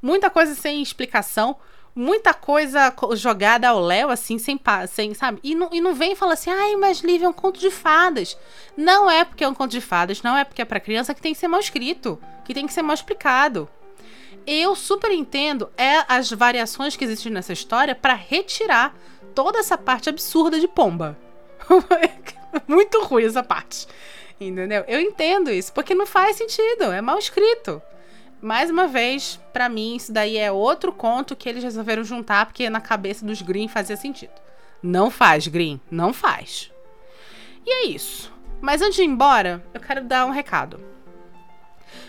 Muita 0.00 0.30
coisa 0.30 0.54
sem 0.54 0.82
explicação. 0.82 1.56
Muita 1.94 2.34
coisa 2.34 2.94
jogada 3.14 3.70
ao 3.70 3.80
léu, 3.80 4.10
assim, 4.10 4.38
sem, 4.38 4.60
sem 4.86 5.14
sabe? 5.14 5.40
E 5.42 5.54
não, 5.54 5.70
e 5.72 5.80
não 5.80 5.94
vem 5.94 6.12
e 6.12 6.16
fala 6.16 6.34
assim, 6.34 6.50
ai, 6.50 6.76
mas 6.76 7.00
Lívia 7.00 7.24
é 7.24 7.28
um 7.28 7.32
conto 7.32 7.58
de 7.58 7.70
fadas. 7.70 8.36
Não 8.76 9.10
é 9.10 9.24
porque 9.24 9.42
é 9.42 9.48
um 9.48 9.54
conto 9.54 9.70
de 9.70 9.80
fadas, 9.80 10.20
não 10.20 10.36
é 10.36 10.44
porque 10.44 10.60
é 10.60 10.64
pra 10.66 10.78
criança 10.78 11.14
que 11.14 11.22
tem 11.22 11.32
que 11.32 11.38
ser 11.40 11.48
mal 11.48 11.58
escrito, 11.58 12.20
que 12.44 12.52
tem 12.52 12.66
que 12.66 12.72
ser 12.74 12.82
mal 12.82 12.92
explicado 12.92 13.66
eu 14.46 14.76
super 14.76 15.10
entendo 15.10 15.68
é 15.76 16.04
as 16.08 16.30
variações 16.30 16.96
que 16.96 17.04
existem 17.04 17.32
nessa 17.32 17.52
história 17.52 17.94
para 17.94 18.14
retirar 18.14 18.94
toda 19.36 19.58
essa 19.58 19.76
parte 19.76 20.08
absurda 20.08 20.58
de 20.58 20.66
pomba. 20.66 21.16
Muito 22.66 23.02
ruim 23.02 23.24
essa 23.24 23.42
parte. 23.42 23.86
Entendeu? 24.40 24.82
Eu 24.88 24.98
entendo 24.98 25.50
isso, 25.50 25.72
porque 25.72 25.94
não 25.94 26.06
faz 26.06 26.36
sentido, 26.36 26.84
é 26.84 27.02
mal 27.02 27.18
escrito. 27.18 27.80
Mais 28.40 28.70
uma 28.70 28.86
vez, 28.86 29.38
para 29.52 29.68
mim, 29.68 29.96
isso 29.96 30.12
daí 30.12 30.38
é 30.38 30.50
outro 30.50 30.90
conto 30.90 31.36
que 31.36 31.48
eles 31.48 31.62
resolveram 31.62 32.02
juntar, 32.02 32.46
porque 32.46 32.68
na 32.70 32.80
cabeça 32.80 33.24
dos 33.24 33.42
Green 33.42 33.68
fazia 33.68 33.96
sentido. 33.96 34.32
Não 34.82 35.10
faz, 35.10 35.46
Green, 35.46 35.80
não 35.90 36.12
faz. 36.12 36.70
E 37.64 37.70
é 37.70 37.86
isso. 37.86 38.32
Mas 38.60 38.80
antes 38.80 38.96
de 38.96 39.02
ir 39.02 39.06
embora, 39.06 39.62
eu 39.74 39.80
quero 39.80 40.02
dar 40.02 40.26
um 40.26 40.30
recado. 40.30 40.80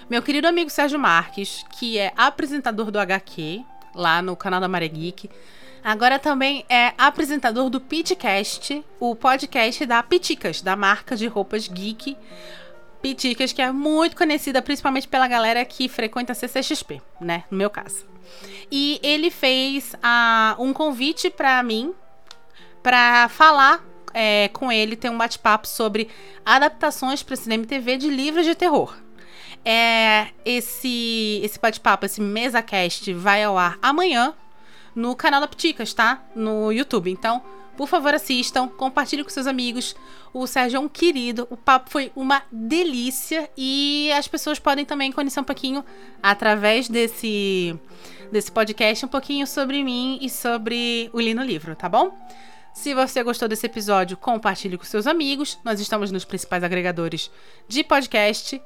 Meu 0.09 0.21
querido 0.21 0.47
amigo 0.47 0.69
Sérgio 0.69 0.99
Marques, 0.99 1.65
que 1.77 1.97
é 1.97 2.13
apresentador 2.15 2.89
do 2.91 2.99
HQ, 2.99 3.63
lá 3.93 4.21
no 4.21 4.35
canal 4.35 4.61
da 4.61 4.67
Maré 4.67 4.87
Geek, 4.87 5.29
Agora 5.87 6.19
também 6.19 6.65
é 6.67 6.91
apresentador 6.97 7.69
do 7.69 7.79
Pitcast, 7.79 8.83
o 8.99 9.15
podcast 9.15 9.85
da 9.85 10.03
Piticas, 10.03 10.61
da 10.61 10.75
marca 10.75 11.15
de 11.15 11.27
roupas 11.27 11.65
geek. 11.65 12.17
Piticas, 13.01 13.53
que 13.53 13.61
é 13.61 13.71
muito 13.71 14.13
conhecida 14.17 14.61
principalmente 14.61 15.07
pela 15.07 15.29
galera 15.29 15.63
que 15.63 15.87
frequenta 15.87 16.33
a 16.33 16.35
CCXP, 16.35 17.01
né? 17.21 17.45
No 17.49 17.57
meu 17.57 17.69
caso. 17.69 18.05
E 18.69 18.99
ele 19.01 19.31
fez 19.31 19.93
uh, 19.93 20.61
um 20.61 20.73
convite 20.73 21.29
para 21.29 21.63
mim 21.63 21.95
para 22.83 23.29
falar 23.29 23.81
é, 24.13 24.49
com 24.49 24.69
ele, 24.69 24.97
ter 24.97 25.09
um 25.09 25.17
bate-papo 25.17 25.69
sobre 25.69 26.09
adaptações 26.45 27.23
para 27.23 27.37
cinema 27.37 27.63
e 27.63 27.67
TV 27.67 27.95
de 27.95 28.09
livros 28.09 28.45
de 28.45 28.55
terror. 28.55 28.93
É, 29.63 30.31
esse 30.43 31.39
esse 31.41 31.57
bate-papo, 31.57 32.05
esse 32.05 32.19
mesa 32.19 32.61
cast 32.61 33.13
vai 33.13 33.41
ao 33.41 33.57
ar 33.57 33.79
amanhã, 33.81 34.35
no 34.97 35.15
canal 35.15 35.39
da 35.39 35.47
Pticas, 35.47 35.93
tá? 35.93 36.23
No 36.35 36.71
YouTube. 36.71 37.11
Então, 37.11 37.39
por 37.77 37.87
favor, 37.87 38.15
assistam, 38.15 38.67
compartilhem 38.67 39.23
com 39.23 39.29
seus 39.29 39.45
amigos. 39.45 39.95
O 40.33 40.47
Sérgio 40.47 40.77
é 40.77 40.79
um 40.79 40.89
querido, 40.89 41.47
o 41.51 41.55
papo 41.55 41.91
foi 41.91 42.11
uma 42.15 42.41
delícia 42.51 43.47
e 43.55 44.11
as 44.13 44.27
pessoas 44.27 44.57
podem 44.57 44.83
também 44.83 45.11
conhecer 45.11 45.39
um 45.39 45.43
pouquinho 45.43 45.85
através 46.21 46.89
desse 46.89 47.79
desse 48.31 48.51
podcast 48.51 49.05
um 49.05 49.07
pouquinho 49.07 49.47
sobre 49.47 49.81
mim 49.83 50.17
e 50.19 50.29
sobre 50.29 51.09
o 51.13 51.21
Lino 51.21 51.43
Livro, 51.43 51.75
tá 51.75 51.87
bom? 51.87 52.17
Se 52.73 52.93
você 52.93 53.23
gostou 53.23 53.47
desse 53.47 53.67
episódio, 53.67 54.17
compartilhe 54.17 54.77
com 54.77 54.83
seus 54.83 55.07
amigos. 55.07 55.57
Nós 55.63 55.79
estamos 55.79 56.11
nos 56.11 56.25
principais 56.25 56.63
agregadores 56.63 57.31
de 57.67 57.83
podcast 57.83 58.61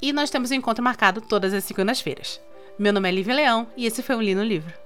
e 0.00 0.12
nós 0.12 0.30
temos 0.30 0.50
um 0.50 0.54
encontro 0.54 0.82
marcado 0.82 1.20
todas 1.20 1.52
as 1.52 1.64
segundas-feiras. 1.64 2.40
Meu 2.78 2.92
nome 2.92 3.08
é 3.08 3.12
Lívia 3.12 3.34
Leão 3.34 3.68
e 3.76 3.86
esse 3.86 4.02
foi 4.02 4.16
o 4.16 4.20
Lino 4.20 4.42
Livro. 4.42 4.85